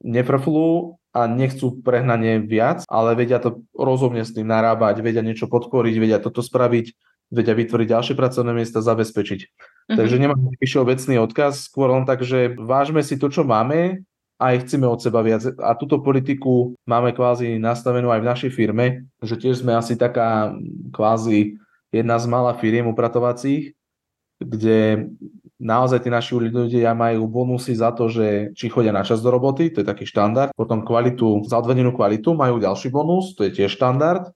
nefrflú 0.00 0.96
a 1.10 1.26
nechcú 1.26 1.82
prehnanie 1.82 2.38
viac, 2.38 2.86
ale 2.86 3.18
vedia 3.18 3.42
to 3.42 3.66
rozumne 3.74 4.22
s 4.22 4.30
tým 4.30 4.46
narábať, 4.46 5.02
vedia 5.02 5.26
niečo 5.26 5.50
podporiť, 5.50 5.94
vedia 5.98 6.18
toto 6.22 6.38
spraviť, 6.38 6.86
vedia 7.34 7.54
vytvoriť 7.54 7.86
ďalšie 7.90 8.14
pracovné 8.14 8.54
miesta, 8.54 8.78
zabezpečiť. 8.82 9.40
Uh-huh. 9.42 9.98
Takže 9.98 10.16
nemám 10.22 10.38
nejaký 10.38 10.66
všeobecný 10.66 11.14
odkaz, 11.26 11.66
skôr 11.66 11.90
len 11.90 12.06
tak, 12.06 12.22
že 12.22 12.54
vážme 12.54 13.02
si 13.02 13.18
to, 13.18 13.26
čo 13.26 13.42
máme 13.42 14.06
a 14.40 14.54
aj 14.54 14.66
chceme 14.66 14.86
od 14.86 15.02
seba 15.02 15.20
viac. 15.20 15.44
A 15.58 15.74
túto 15.74 15.98
politiku 15.98 16.78
máme 16.86 17.10
kvázi 17.10 17.58
nastavenú 17.58 18.08
aj 18.14 18.20
v 18.22 18.30
našej 18.30 18.50
firme, 18.54 18.86
že 19.20 19.34
tiež 19.34 19.66
sme 19.66 19.74
asi 19.74 19.98
taká 19.98 20.54
kvázi 20.94 21.58
jedna 21.90 22.16
z 22.22 22.26
malá 22.30 22.54
firiem 22.54 22.86
upratovacích, 22.86 23.74
kde 24.40 25.10
naozaj 25.60 26.02
tí 26.02 26.08
naši 26.08 26.32
ľudia 26.40 26.96
majú 26.96 27.28
bonusy 27.28 27.76
za 27.76 27.92
to, 27.92 28.08
že 28.08 28.56
či 28.56 28.72
chodia 28.72 28.96
na 28.96 29.04
čas 29.04 29.20
do 29.20 29.28
roboty, 29.28 29.68
to 29.68 29.84
je 29.84 29.86
taký 29.86 30.08
štandard, 30.08 30.56
potom 30.56 30.82
kvalitu, 30.82 31.44
za 31.44 31.60
odvedenú 31.60 31.92
kvalitu 31.92 32.32
majú 32.32 32.56
ďalší 32.56 32.88
bonus, 32.88 33.36
to 33.36 33.44
je 33.44 33.60
tiež 33.60 33.76
štandard, 33.76 34.32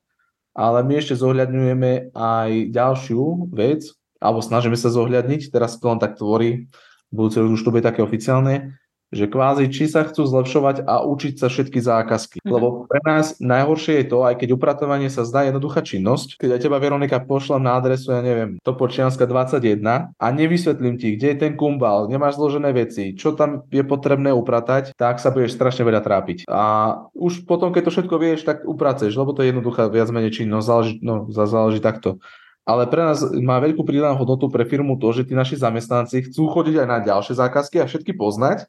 ale 0.53 0.85
my 0.85 1.01
ešte 1.01 1.17
zohľadňujeme 1.17 2.13
aj 2.15 2.51
ďalšiu 2.71 3.51
vec, 3.51 3.89
alebo 4.21 4.45
snažíme 4.45 4.77
sa 4.77 4.93
zohľadniť, 4.93 5.49
teraz 5.49 5.81
to 5.81 5.89
len 5.89 5.99
tak 5.99 6.21
tvorí, 6.21 6.69
budúci 7.09 7.41
rok 7.41 7.57
už 7.57 7.65
to 7.65 7.73
bude 7.73 7.83
také 7.83 8.05
oficiálne, 8.05 8.77
že 9.15 9.31
kvázi 9.31 9.71
či 9.71 9.87
sa 9.87 10.03
chcú 10.05 10.27
zlepšovať 10.27 10.85
a 10.85 11.07
učiť 11.07 11.39
sa 11.39 11.47
všetky 11.47 11.79
zákazky. 11.79 12.43
Mm-hmm. 12.43 12.53
Lebo 12.53 12.85
pre 12.91 13.01
nás 13.07 13.39
najhoršie 13.39 14.05
je 14.05 14.07
to, 14.11 14.27
aj 14.27 14.35
keď 14.43 14.59
upratovanie 14.59 15.09
sa 15.09 15.23
zdá 15.23 15.47
jednoduchá 15.47 15.81
činnosť, 15.81 16.43
keď 16.43 16.59
aj 16.59 16.61
teba 16.67 16.83
Veronika 16.83 17.23
pošlem 17.23 17.63
na 17.63 17.79
adresu, 17.79 18.11
ja 18.11 18.21
neviem, 18.21 18.59
Topočianska 18.61 19.25
21 19.25 20.13
a 20.13 20.27
nevysvetlím 20.35 20.99
ti, 20.99 21.15
kde 21.15 21.33
je 21.33 21.37
ten 21.39 21.53
kumbal, 21.55 22.11
nemáš 22.11 22.37
zložené 22.37 22.75
veci, 22.75 23.15
čo 23.15 23.33
tam 23.33 23.65
je 23.71 23.87
potrebné 23.87 24.35
upratať, 24.35 24.93
tak 24.99 25.23
sa 25.23 25.31
budeš 25.31 25.55
strašne 25.55 25.87
veľa 25.87 26.03
trápiť. 26.03 26.51
A 26.51 26.95
už 27.15 27.47
potom, 27.47 27.71
keď 27.71 27.89
to 27.89 27.95
všetko 27.95 28.17
vieš, 28.19 28.43
tak 28.43 28.67
upraceš, 28.67 29.15
lebo 29.15 29.31
to 29.31 29.47
je 29.47 29.55
jednoduchá 29.55 29.87
viac 29.89 30.11
menej 30.11 30.35
činnosť, 30.35 30.67
záleží, 30.67 30.95
no, 31.01 31.31
záleží 31.31 31.79
takto 31.79 32.19
ale 32.65 32.89
pre 32.89 33.05
nás 33.05 33.21
má 33.45 33.61
veľkú 33.61 33.85
pridanú 33.85 34.17
hodnotu 34.17 34.49
pre 34.49 34.65
firmu 34.65 34.97
to, 34.97 35.13
že 35.13 35.29
tí 35.29 35.37
naši 35.37 35.61
zamestnanci 35.61 36.33
chcú 36.33 36.49
chodiť 36.49 36.81
aj 36.81 36.89
na 36.89 36.99
ďalšie 37.05 37.37
zákazky 37.37 37.77
a 37.79 37.89
všetky 37.89 38.17
poznať 38.17 38.65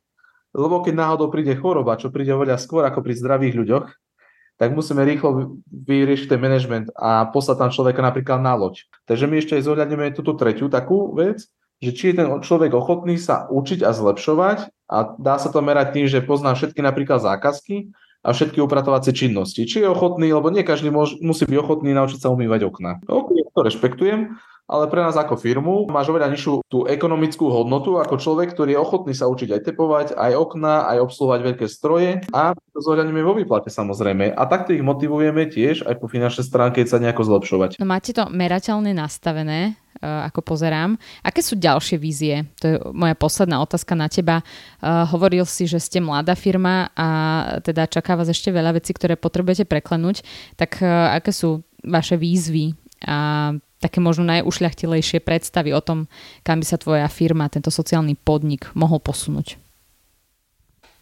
lebo 0.55 0.79
keď 0.79 0.95
náhodou 0.95 1.27
príde 1.27 1.51
choroba, 1.59 1.99
čo 1.99 2.07
príde 2.07 2.31
oveľa 2.31 2.55
skôr 2.55 2.87
ako 2.87 3.03
pri 3.03 3.13
zdravých 3.19 3.55
ľuďoch, 3.59 3.87
tak 4.55 4.71
musíme 4.71 5.03
rýchlo 5.03 5.59
vyriešiť 5.67 6.31
ten 6.31 6.39
management 6.39 6.87
a 6.95 7.27
poslať 7.27 7.57
tam 7.59 7.71
človeka 7.75 7.99
napríklad 7.99 8.39
na 8.39 8.55
loď. 8.55 8.87
Takže 9.03 9.27
my 9.27 9.43
ešte 9.43 9.59
aj 9.59 9.67
zohľadneme 9.67 10.15
túto 10.15 10.31
tretiu 10.39 10.71
takú 10.71 11.11
vec, 11.11 11.43
že 11.83 11.91
či 11.91 12.03
je 12.15 12.23
ten 12.23 12.27
človek 12.39 12.71
ochotný 12.71 13.19
sa 13.19 13.51
učiť 13.51 13.83
a 13.83 13.91
zlepšovať 13.91 14.71
a 14.87 14.97
dá 15.19 15.35
sa 15.35 15.51
to 15.51 15.59
merať 15.59 15.99
tým, 15.99 16.07
že 16.07 16.23
pozná 16.23 16.55
všetky 16.55 16.79
napríklad 16.79 17.19
zákazky 17.19 17.91
a 18.25 18.33
všetky 18.33 18.57
upratovacie 18.57 19.13
činnosti. 19.13 19.69
Či 19.69 19.85
je 19.85 19.93
ochotný, 19.93 20.33
lebo 20.33 20.49
nie 20.49 20.65
každý 20.65 20.89
môž, 20.89 21.21
musí 21.21 21.45
byť 21.45 21.57
ochotný 21.61 21.93
naučiť 21.93 22.25
sa 22.25 22.33
umývať 22.33 22.65
okna. 22.65 23.05
Ok, 23.05 23.29
to 23.53 23.59
rešpektujem, 23.61 24.33
ale 24.65 24.89
pre 24.89 25.05
nás 25.05 25.13
ako 25.13 25.37
firmu 25.37 25.85
máš 25.85 26.09
oveľa 26.09 26.33
nižšiu 26.33 26.65
tú 26.65 26.89
ekonomickú 26.89 27.53
hodnotu 27.53 28.01
ako 28.01 28.17
človek, 28.17 28.57
ktorý 28.57 28.73
je 28.73 28.81
ochotný 28.81 29.13
sa 29.13 29.29
učiť 29.29 29.53
aj 29.53 29.61
tepovať, 29.61 30.07
aj 30.17 30.33
okna, 30.33 30.89
aj 30.89 30.97
obsluhovať 31.05 31.39
veľké 31.53 31.65
stroje 31.69 32.25
a 32.33 32.57
to 32.57 32.79
zohľadneme 32.81 33.21
vo 33.21 33.37
výplate 33.37 33.69
samozrejme. 33.69 34.33
A 34.33 34.43
takto 34.49 34.73
ich 34.73 34.81
motivujeme 34.81 35.45
tiež 35.45 35.85
aj 35.85 36.01
po 36.01 36.09
finančnej 36.09 36.45
stránke 36.49 36.81
sa 36.89 36.97
nejako 36.97 37.29
zlepšovať. 37.29 37.77
No 37.77 37.85
máte 37.85 38.09
to 38.09 38.25
merateľne 38.33 38.97
nastavené, 38.97 39.77
ako 40.05 40.41
pozerám. 40.45 40.95
Aké 41.25 41.41
sú 41.41 41.57
ďalšie 41.57 41.97
vízie? 41.97 42.45
To 42.61 42.65
je 42.65 42.75
moja 42.93 43.17
posledná 43.17 43.59
otázka 43.59 43.97
na 43.97 44.05
teba. 44.05 44.45
Uh, 44.79 45.03
hovoril 45.09 45.43
si, 45.49 45.65
že 45.65 45.81
ste 45.81 45.97
mladá 45.97 46.37
firma 46.37 46.93
a 46.93 47.07
teda 47.65 47.89
čaká 47.89 48.13
vás 48.13 48.29
ešte 48.29 48.53
veľa 48.53 48.77
vecí, 48.77 48.93
ktoré 48.93 49.17
potrebujete 49.17 49.65
preklenúť. 49.65 50.21
Tak 50.55 50.79
uh, 50.85 51.17
aké 51.17 51.33
sú 51.33 51.65
vaše 51.81 52.17
výzvy 52.17 52.77
a 53.05 53.51
také 53.81 54.01
možno 54.01 54.25
najušľachtilejšie 54.25 55.21
predstavy 55.21 55.69
o 55.75 55.81
tom, 55.83 56.09
kam 56.41 56.57
by 56.61 56.65
sa 56.65 56.81
tvoja 56.81 57.05
firma, 57.05 57.51
tento 57.53 57.69
sociálny 57.69 58.17
podnik 58.17 58.73
mohol 58.73 58.97
posunúť? 58.97 59.61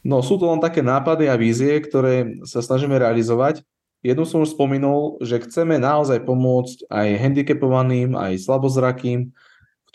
No 0.04 0.20
sú 0.20 0.36
to 0.36 0.52
len 0.52 0.60
také 0.60 0.84
nápady 0.84 1.32
a 1.32 1.40
vízie, 1.40 1.80
ktoré 1.80 2.44
sa 2.44 2.60
snažíme 2.60 3.00
realizovať. 3.00 3.64
Jednu 4.04 4.28
som 4.28 4.44
už 4.44 4.52
spomenul, 4.52 5.24
že 5.24 5.40
chceme 5.40 5.80
naozaj 5.80 6.28
pomôcť 6.28 6.92
aj 6.92 7.08
handicapovaným, 7.24 8.20
aj 8.20 8.44
slabozrakým, 8.44 9.32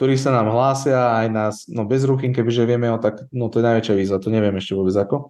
ktorí 0.01 0.17
sa 0.17 0.33
nám 0.33 0.49
hlásia, 0.49 1.13
aj 1.21 1.27
nás, 1.29 1.55
no 1.69 1.85
bezruchým, 1.85 2.33
kebyže 2.33 2.65
vieme, 2.65 2.89
no, 2.89 2.97
tak 2.97 3.29
no 3.35 3.53
to 3.53 3.61
je 3.61 3.69
najväčšia 3.69 3.95
výzva, 3.99 4.23
to 4.23 4.33
neviem 4.33 4.57
ešte 4.57 4.73
vôbec 4.73 4.97
ako. 4.97 5.29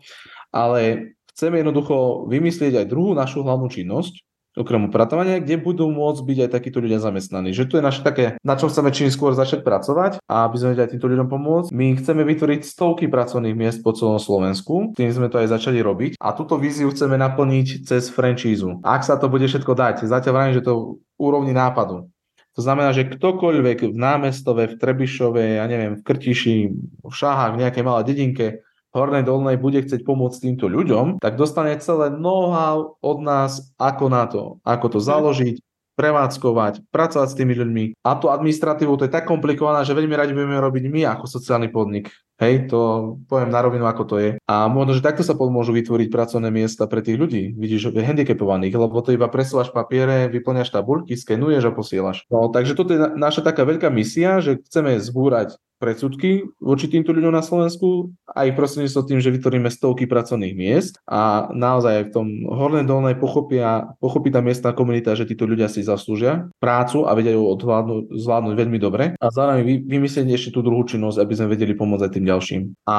Ale 0.55 1.15
chceme 1.35 1.59
jednoducho 1.65 2.29
vymyslieť 2.31 2.85
aj 2.85 2.87
druhú 2.87 3.17
našu 3.17 3.43
hlavnú 3.43 3.67
činnosť, 3.67 4.28
okrem 4.59 4.91
upratovania, 4.91 5.39
kde 5.39 5.57
budú 5.63 5.87
môcť 5.89 6.21
byť 6.21 6.39
aj 6.45 6.51
takíto 6.51 6.83
ľudia 6.83 6.99
zamestnaní. 6.99 7.55
Že 7.55 7.65
to 7.71 7.75
je 7.79 7.87
naše 7.87 8.03
také, 8.03 8.37
na 8.43 8.59
čom 8.59 8.69
chceme 8.69 8.91
čím 8.91 9.09
skôr 9.09 9.33
začať 9.33 9.63
pracovať 9.63 10.19
a 10.27 10.45
aby 10.45 10.57
sme 10.59 10.75
aj 10.75 10.93
týmto 10.93 11.07
ľuďom 11.07 11.31
pomôcť. 11.31 11.71
My 11.71 11.95
chceme 11.95 12.27
vytvoriť 12.27 12.61
stovky 12.67 13.07
pracovných 13.07 13.55
miest 13.55 13.81
po 13.87 13.95
celom 13.95 14.19
Slovensku, 14.19 14.93
tým 14.99 15.15
sme 15.15 15.31
to 15.31 15.39
aj 15.39 15.55
začali 15.55 15.79
robiť 15.79 16.19
a 16.19 16.35
túto 16.35 16.59
víziu 16.59 16.91
chceme 16.91 17.15
naplniť 17.15 17.87
cez 17.87 18.11
franchízu. 18.11 18.83
Ak 18.83 19.07
sa 19.07 19.15
to 19.15 19.31
bude 19.31 19.47
všetko 19.47 19.73
dať, 19.73 20.05
zatiaľ 20.05 20.35
vrajím, 20.35 20.57
že 20.59 20.67
to 20.67 20.99
úrovni 21.17 21.55
nápadu. 21.55 22.11
To 22.59 22.67
znamená, 22.67 22.91
že 22.91 23.07
ktokoľvek 23.07 23.95
v 23.95 23.95
námestove, 23.95 24.67
v 24.67 24.79
Trebišove, 24.83 25.63
ja 25.63 25.65
neviem, 25.71 25.95
v 25.95 26.03
Krtiši, 26.03 26.57
v 27.07 27.13
Šáhach, 27.15 27.55
v 27.55 27.63
nejakej 27.63 27.87
malej 27.87 28.05
dedinke, 28.11 28.67
Hornej 28.97 29.25
Dolnej 29.25 29.61
bude 29.61 29.85
chcieť 29.85 30.01
pomôcť 30.05 30.49
týmto 30.49 30.67
ľuďom, 30.67 31.21
tak 31.21 31.37
dostane 31.37 31.77
celé 31.79 32.09
know-how 32.15 32.97
od 33.05 33.19
nás, 33.21 33.73
ako 33.77 34.05
na 34.09 34.25
to, 34.25 34.63
ako 34.65 34.97
to 34.97 35.01
založiť, 35.05 35.61
prevádzkovať, 35.99 36.87
pracovať 36.95 37.29
s 37.29 37.35
tými 37.35 37.59
ľuďmi. 37.59 37.85
A 38.07 38.15
tú 38.15 38.31
administratívu 38.31 38.95
to 38.95 39.11
je 39.11 39.13
tak 39.13 39.27
komplikované, 39.27 39.83
že 39.83 39.99
veľmi 39.99 40.15
radi 40.15 40.31
budeme 40.31 40.63
robiť 40.63 40.85
my 40.87 41.03
ako 41.19 41.27
sociálny 41.27 41.75
podnik. 41.75 42.15
Hej, 42.39 42.71
to 42.71 42.79
poviem 43.27 43.51
na 43.51 43.59
rovinu, 43.59 43.83
ako 43.91 44.03
to 44.07 44.17
je. 44.23 44.31
A 44.47 44.71
možno, 44.71 44.95
že 44.95 45.03
takto 45.03 45.27
sa 45.27 45.35
pomôžu 45.35 45.75
vytvoriť 45.75 46.07
pracovné 46.07 46.55
miesta 46.55 46.87
pre 46.87 47.03
tých 47.03 47.19
ľudí. 47.19 47.51
Vidíš, 47.59 47.91
handicapovaných, 47.91 48.79
lebo 48.79 49.03
to 49.03 49.11
iba 49.11 49.27
presúvaš 49.27 49.75
papiere, 49.75 50.31
vyplňaš 50.31 50.71
tabulky, 50.71 51.19
skenuješ 51.19 51.67
a 51.67 51.75
posielaš. 51.75 52.31
No, 52.31 52.47
takže 52.47 52.79
toto 52.79 52.95
je 52.95 53.01
naša 53.19 53.43
taká 53.43 53.67
veľká 53.67 53.91
misia, 53.91 54.39
že 54.39 54.63
chceme 54.71 55.03
zbúrať 55.03 55.59
predsudky 55.79 56.45
voči 56.59 56.91
týmto 56.91 57.15
ľuďom 57.15 57.33
na 57.33 57.43
Slovensku 57.43 58.11
aj 58.27 58.55
prostredníctvom 58.59 59.05
tým, 59.07 59.21
že 59.23 59.35
vytvoríme 59.35 59.71
stovky 59.71 60.11
pracovných 60.11 60.55
miest 60.59 60.99
a 61.07 61.49
naozaj 61.55 62.11
v 62.11 62.15
tom 62.15 62.27
hornej 62.51 62.85
dolnej 62.85 63.15
pochopia, 63.17 63.95
pochopí 64.03 64.35
tá 64.35 64.43
miestna 64.43 64.75
komunita, 64.75 65.15
že 65.15 65.25
títo 65.25 65.47
ľudia 65.47 65.71
si 65.71 65.87
zaslúžia 65.87 66.51
prácu 66.59 67.07
a 67.07 67.15
vedia 67.15 67.39
ju 67.39 67.47
odvládnuť, 67.47 68.03
zvládnuť 68.19 68.55
veľmi 68.59 68.79
dobre 68.83 69.05
a 69.17 69.27
zároveň 69.31 69.87
vymyslieť 69.87 70.27
ešte 70.35 70.51
tú 70.59 70.67
druhú 70.67 70.83
činnosť, 70.85 71.23
aby 71.23 71.33
sme 71.39 71.53
vedeli 71.55 71.73
pomôcť 71.79 72.05
aj 72.05 72.13
tým 72.13 72.27
ďalším. 72.27 72.63
A 72.91 72.99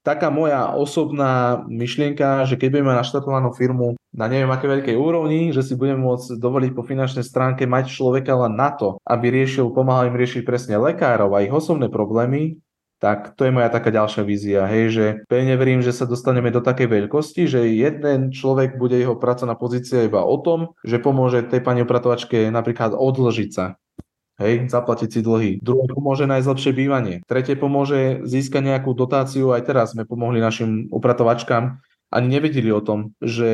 taká 0.00 0.32
moja 0.32 0.72
osobná 0.72 1.62
myšlienka, 1.68 2.48
že 2.48 2.56
keď 2.56 2.80
budeme 2.80 2.96
naštartovanú 2.96 3.52
firmu 3.52 3.99
na 4.10 4.26
neviem 4.26 4.50
aké 4.50 4.66
veľkej 4.66 4.96
úrovni, 4.98 5.54
že 5.54 5.62
si 5.62 5.78
budeme 5.78 6.02
môcť 6.02 6.38
dovoliť 6.38 6.70
po 6.74 6.82
finančnej 6.82 7.22
stránke 7.22 7.62
mať 7.66 7.94
človeka 7.94 8.34
len 8.46 8.58
na 8.58 8.74
to, 8.74 8.98
aby 9.06 9.30
riešil, 9.30 9.70
pomáhal 9.70 10.10
im 10.10 10.18
riešiť 10.18 10.42
presne 10.42 10.76
lekárov 10.82 11.30
a 11.34 11.46
ich 11.46 11.54
osobné 11.54 11.86
problémy, 11.86 12.58
tak 13.00 13.32
to 13.32 13.48
je 13.48 13.54
moja 13.54 13.72
taká 13.72 13.88
ďalšia 13.88 14.22
vízia, 14.28 14.68
hej, 14.68 14.84
že 14.92 15.04
pevne 15.24 15.56
verím, 15.56 15.80
že 15.80 15.96
sa 15.96 16.04
dostaneme 16.04 16.52
do 16.52 16.60
takej 16.60 16.84
veľkosti, 16.84 17.48
že 17.48 17.64
jeden 17.72 18.28
človek 18.28 18.76
bude 18.76 18.98
jeho 19.00 19.16
pracovná 19.16 19.56
pozícia 19.56 20.04
iba 20.04 20.20
o 20.20 20.36
tom, 20.36 20.76
že 20.84 21.00
pomôže 21.00 21.48
tej 21.48 21.64
pani 21.64 21.80
upratovačke 21.80 22.52
napríklad 22.52 22.92
odložiť 22.92 23.50
sa, 23.50 23.80
Hej, 24.40 24.72
zaplatiť 24.72 25.08
si 25.12 25.20
dlhy. 25.20 25.50
Druhé 25.60 25.84
pomôže 25.92 26.24
nájsť 26.24 26.48
lepšie 26.48 26.72
bývanie. 26.72 27.20
Tretie 27.28 27.60
pomôže 27.60 28.24
získať 28.24 28.72
nejakú 28.72 28.96
dotáciu. 28.96 29.52
Aj 29.52 29.60
teraz 29.60 29.92
sme 29.92 30.08
pomohli 30.08 30.40
našim 30.40 30.88
upratovačkám 30.88 31.76
ani 32.10 32.26
nevedeli 32.26 32.74
o 32.74 32.82
tom, 32.82 33.14
že 33.22 33.48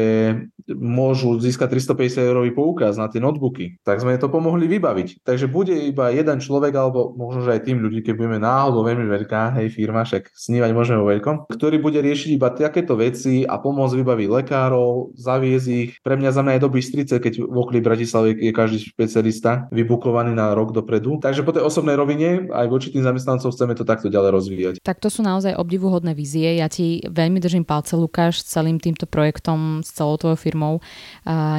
môžu 0.66 1.36
získať 1.38 1.76
350 1.76 2.24
eurový 2.24 2.50
poukaz 2.56 2.96
na 2.96 3.06
tie 3.06 3.20
notebooky. 3.20 3.78
Tak 3.84 4.02
sme 4.02 4.16
to 4.16 4.32
pomohli 4.32 4.66
vybaviť. 4.66 5.22
Takže 5.22 5.46
bude 5.46 5.76
iba 5.76 6.10
jeden 6.10 6.40
človek, 6.40 6.72
alebo 6.74 7.12
možno, 7.14 7.44
že 7.44 7.60
aj 7.60 7.68
tým 7.68 7.78
ľudí, 7.84 8.00
keď 8.00 8.14
budeme 8.16 8.40
náhodou 8.40 8.82
veľmi 8.82 9.06
veľká, 9.06 9.60
hej, 9.60 9.70
firma, 9.70 10.02
však 10.08 10.32
snívať 10.32 10.70
môžeme 10.72 10.98
vo 11.04 11.12
veľkom, 11.12 11.52
ktorý 11.52 11.76
bude 11.78 12.00
riešiť 12.00 12.30
iba 12.34 12.48
takéto 12.50 12.96
veci 12.96 13.44
a 13.44 13.60
pomôcť 13.60 13.94
vybaviť 14.00 14.28
lekárov, 14.42 15.12
zaviesť 15.14 15.68
ich. 15.68 15.90
Pre 16.00 16.16
mňa 16.16 16.30
za 16.32 16.40
mňa 16.40 16.56
je 16.56 16.64
dobrý 16.64 16.82
strice, 16.82 17.20
keď 17.20 17.44
v 17.44 17.56
okolí 17.56 17.84
Bratislavy 17.84 18.40
je 18.40 18.52
každý 18.56 18.78
špecialista 18.80 19.68
vybukovaný 19.68 20.32
na 20.32 20.56
rok 20.56 20.72
dopredu. 20.72 21.20
Takže 21.20 21.44
po 21.44 21.52
tej 21.52 21.68
osobnej 21.68 21.94
rovine 21.94 22.48
aj 22.48 22.66
voči 22.72 22.88
tým 22.88 23.04
zamestnancom 23.04 23.52
chceme 23.52 23.76
to 23.76 23.84
takto 23.84 24.08
ďalej 24.08 24.30
rozvíjať. 24.32 24.74
Tak 24.80 24.98
to 25.02 25.12
sú 25.12 25.20
naozaj 25.20 25.52
obdivuhodné 25.58 26.16
vízie. 26.16 26.56
Ja 26.56 26.70
ti 26.70 27.04
veľmi 27.04 27.38
držím 27.42 27.66
palce, 27.66 27.98
Lukáš, 27.98 28.45
celým 28.46 28.78
týmto 28.78 29.10
projektom, 29.10 29.82
s 29.82 29.90
celou 29.90 30.14
tvojou 30.14 30.38
firmou. 30.38 30.78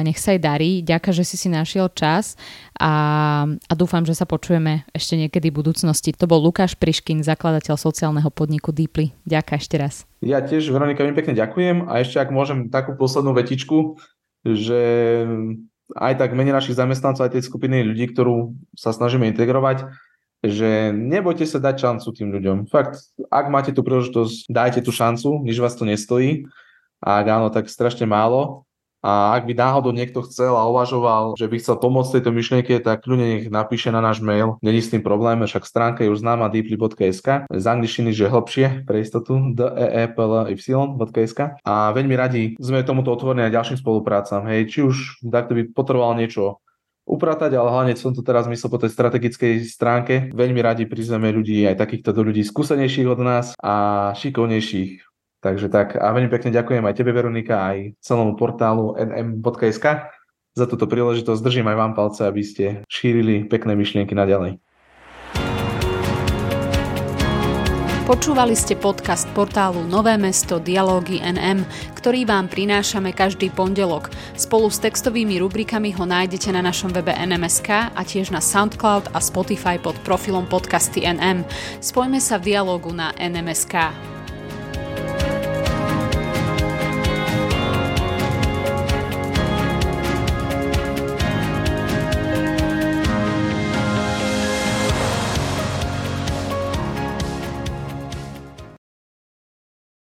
Nech 0.02 0.16
sa 0.16 0.32
jej 0.32 0.40
darí. 0.40 0.80
Ďakujem, 0.80 1.14
že 1.20 1.24
si 1.28 1.36
si 1.36 1.48
našiel 1.52 1.92
čas 1.92 2.40
a, 2.80 3.44
a 3.44 3.72
dúfam, 3.76 4.02
že 4.08 4.16
sa 4.16 4.24
počujeme 4.24 4.88
ešte 4.96 5.20
niekedy 5.20 5.52
v 5.52 5.60
budúcnosti. 5.60 6.16
To 6.16 6.24
bol 6.24 6.40
Lukáš 6.40 6.74
Priškin, 6.80 7.20
zakladateľ 7.20 7.76
sociálneho 7.76 8.32
podniku 8.32 8.72
Deeply. 8.72 9.12
Ďakujem 9.28 9.58
ešte 9.60 9.76
raz. 9.76 9.94
Ja 10.24 10.40
tiež, 10.40 10.66
Veronika, 10.72 11.04
veľmi 11.04 11.14
pekne 11.14 11.36
ďakujem 11.36 11.86
a 11.86 12.00
ešte 12.00 12.18
ak 12.18 12.32
môžem 12.32 12.72
takú 12.72 12.96
poslednú 12.98 13.36
vetičku, 13.36 14.00
že 14.42 14.80
aj 15.96 16.20
tak 16.20 16.36
mene 16.36 16.52
našich 16.52 16.76
zamestnancov, 16.76 17.24
aj 17.24 17.38
tej 17.38 17.48
skupiny 17.48 17.80
ľudí, 17.84 18.12
ktorú 18.12 18.56
sa 18.76 18.92
snažíme 18.92 19.24
integrovať, 19.32 19.88
že 20.38 20.94
nebojte 20.94 21.42
sa 21.48 21.58
dať 21.58 21.74
šancu 21.82 22.08
tým 22.14 22.28
ľuďom. 22.30 22.56
Fakt, 22.70 23.10
ak 23.26 23.50
máte 23.50 23.74
tú 23.74 23.82
príležitosť, 23.82 24.46
dajte 24.46 24.80
tú 24.86 24.94
šancu, 24.94 25.42
nič 25.42 25.58
vás 25.58 25.74
to 25.74 25.82
nestojí 25.82 26.46
a 27.02 27.22
ak 27.22 27.26
áno, 27.26 27.46
tak 27.50 27.70
strašne 27.70 28.06
málo. 28.06 28.68
A 28.98 29.38
ak 29.38 29.46
by 29.46 29.54
náhodou 29.54 29.94
niekto 29.94 30.26
chcel 30.26 30.58
a 30.58 30.66
uvažoval, 30.66 31.38
že 31.38 31.46
by 31.46 31.62
chcel 31.62 31.78
pomôcť 31.78 32.18
tejto 32.18 32.34
myšlienke, 32.34 32.82
tak 32.82 33.06
kľudne 33.06 33.26
nech 33.38 33.46
napíše 33.46 33.94
na 33.94 34.02
náš 34.02 34.18
mail. 34.18 34.58
Není 34.58 34.82
s 34.82 34.90
tým 34.90 35.06
problém, 35.06 35.38
však 35.38 35.62
stránka 35.62 36.02
je 36.02 36.10
už 36.10 36.18
známa 36.18 36.50
deeply.sk. 36.50 37.46
Z 37.46 37.64
angličtiny, 37.70 38.10
že 38.10 38.26
hlbšie 38.26 38.82
pre 38.90 38.98
istotu 39.06 39.38
deeply.sk. 39.54 41.40
A 41.62 41.94
veľmi 41.94 42.14
radi 42.18 42.58
sme 42.58 42.82
tomuto 42.82 43.14
otvorení 43.14 43.46
aj 43.46 43.54
ďalším 43.54 43.78
spoluprácam. 43.78 44.42
Hej, 44.50 44.66
či 44.74 44.82
už 44.82 45.22
takto 45.30 45.54
by 45.54 45.70
potreboval 45.70 46.18
niečo 46.18 46.58
upratať, 47.08 47.56
ale 47.56 47.72
hlavne 47.72 47.94
som 47.96 48.12
tu 48.12 48.20
teraz 48.20 48.44
myslel 48.50 48.68
po 48.68 48.82
tej 48.82 48.92
strategickej 48.92 49.64
stránke. 49.64 50.28
Veľmi 50.34 50.60
radi 50.60 50.84
prizveme 50.84 51.32
ľudí, 51.32 51.64
aj 51.64 51.80
takýchto 51.80 52.12
ľudí 52.12 52.44
skúsenejších 52.44 53.08
od 53.08 53.20
nás 53.24 53.56
a 53.62 54.10
šikovnejších 54.12 55.07
Takže 55.38 55.70
tak 55.70 55.94
a 55.94 56.10
veľmi 56.10 56.26
pekne 56.34 56.50
ďakujem 56.50 56.82
aj 56.82 56.96
tebe 56.98 57.14
Veronika, 57.14 57.62
aj 57.62 57.94
celomu 58.02 58.34
portálu 58.34 58.98
nm.sk 58.98 60.10
za 60.58 60.66
túto 60.66 60.90
príležitosť. 60.90 61.38
Držím 61.38 61.70
aj 61.70 61.76
vám 61.78 61.92
palce, 61.94 62.26
aby 62.26 62.42
ste 62.42 62.82
šírili 62.90 63.46
pekné 63.46 63.78
myšlienky 63.78 64.18
naďalej. 64.18 64.58
Počúvali 68.08 68.56
ste 68.56 68.72
podcast 68.72 69.28
portálu 69.36 69.84
Nové 69.84 70.16
mesto 70.16 70.56
Dialógy 70.56 71.20
NM, 71.20 71.60
ktorý 71.92 72.24
vám 72.24 72.48
prinášame 72.48 73.12
každý 73.12 73.52
pondelok. 73.52 74.08
Spolu 74.32 74.72
s 74.72 74.80
textovými 74.80 75.36
rubrikami 75.36 75.92
ho 75.92 76.08
nájdete 76.08 76.48
na 76.56 76.64
našom 76.64 76.88
webe 76.88 77.12
NMSK 77.12 77.92
a 77.92 78.00
tiež 78.00 78.32
na 78.32 78.40
SoundCloud 78.40 79.12
a 79.12 79.20
Spotify 79.20 79.76
pod 79.76 79.92
profilom 80.08 80.48
podcasty 80.48 81.04
NM. 81.04 81.44
Spojme 81.84 82.16
sa 82.16 82.40
v 82.40 82.56
dialógu 82.56 82.96
na 82.96 83.12
NMSK. 83.20 84.17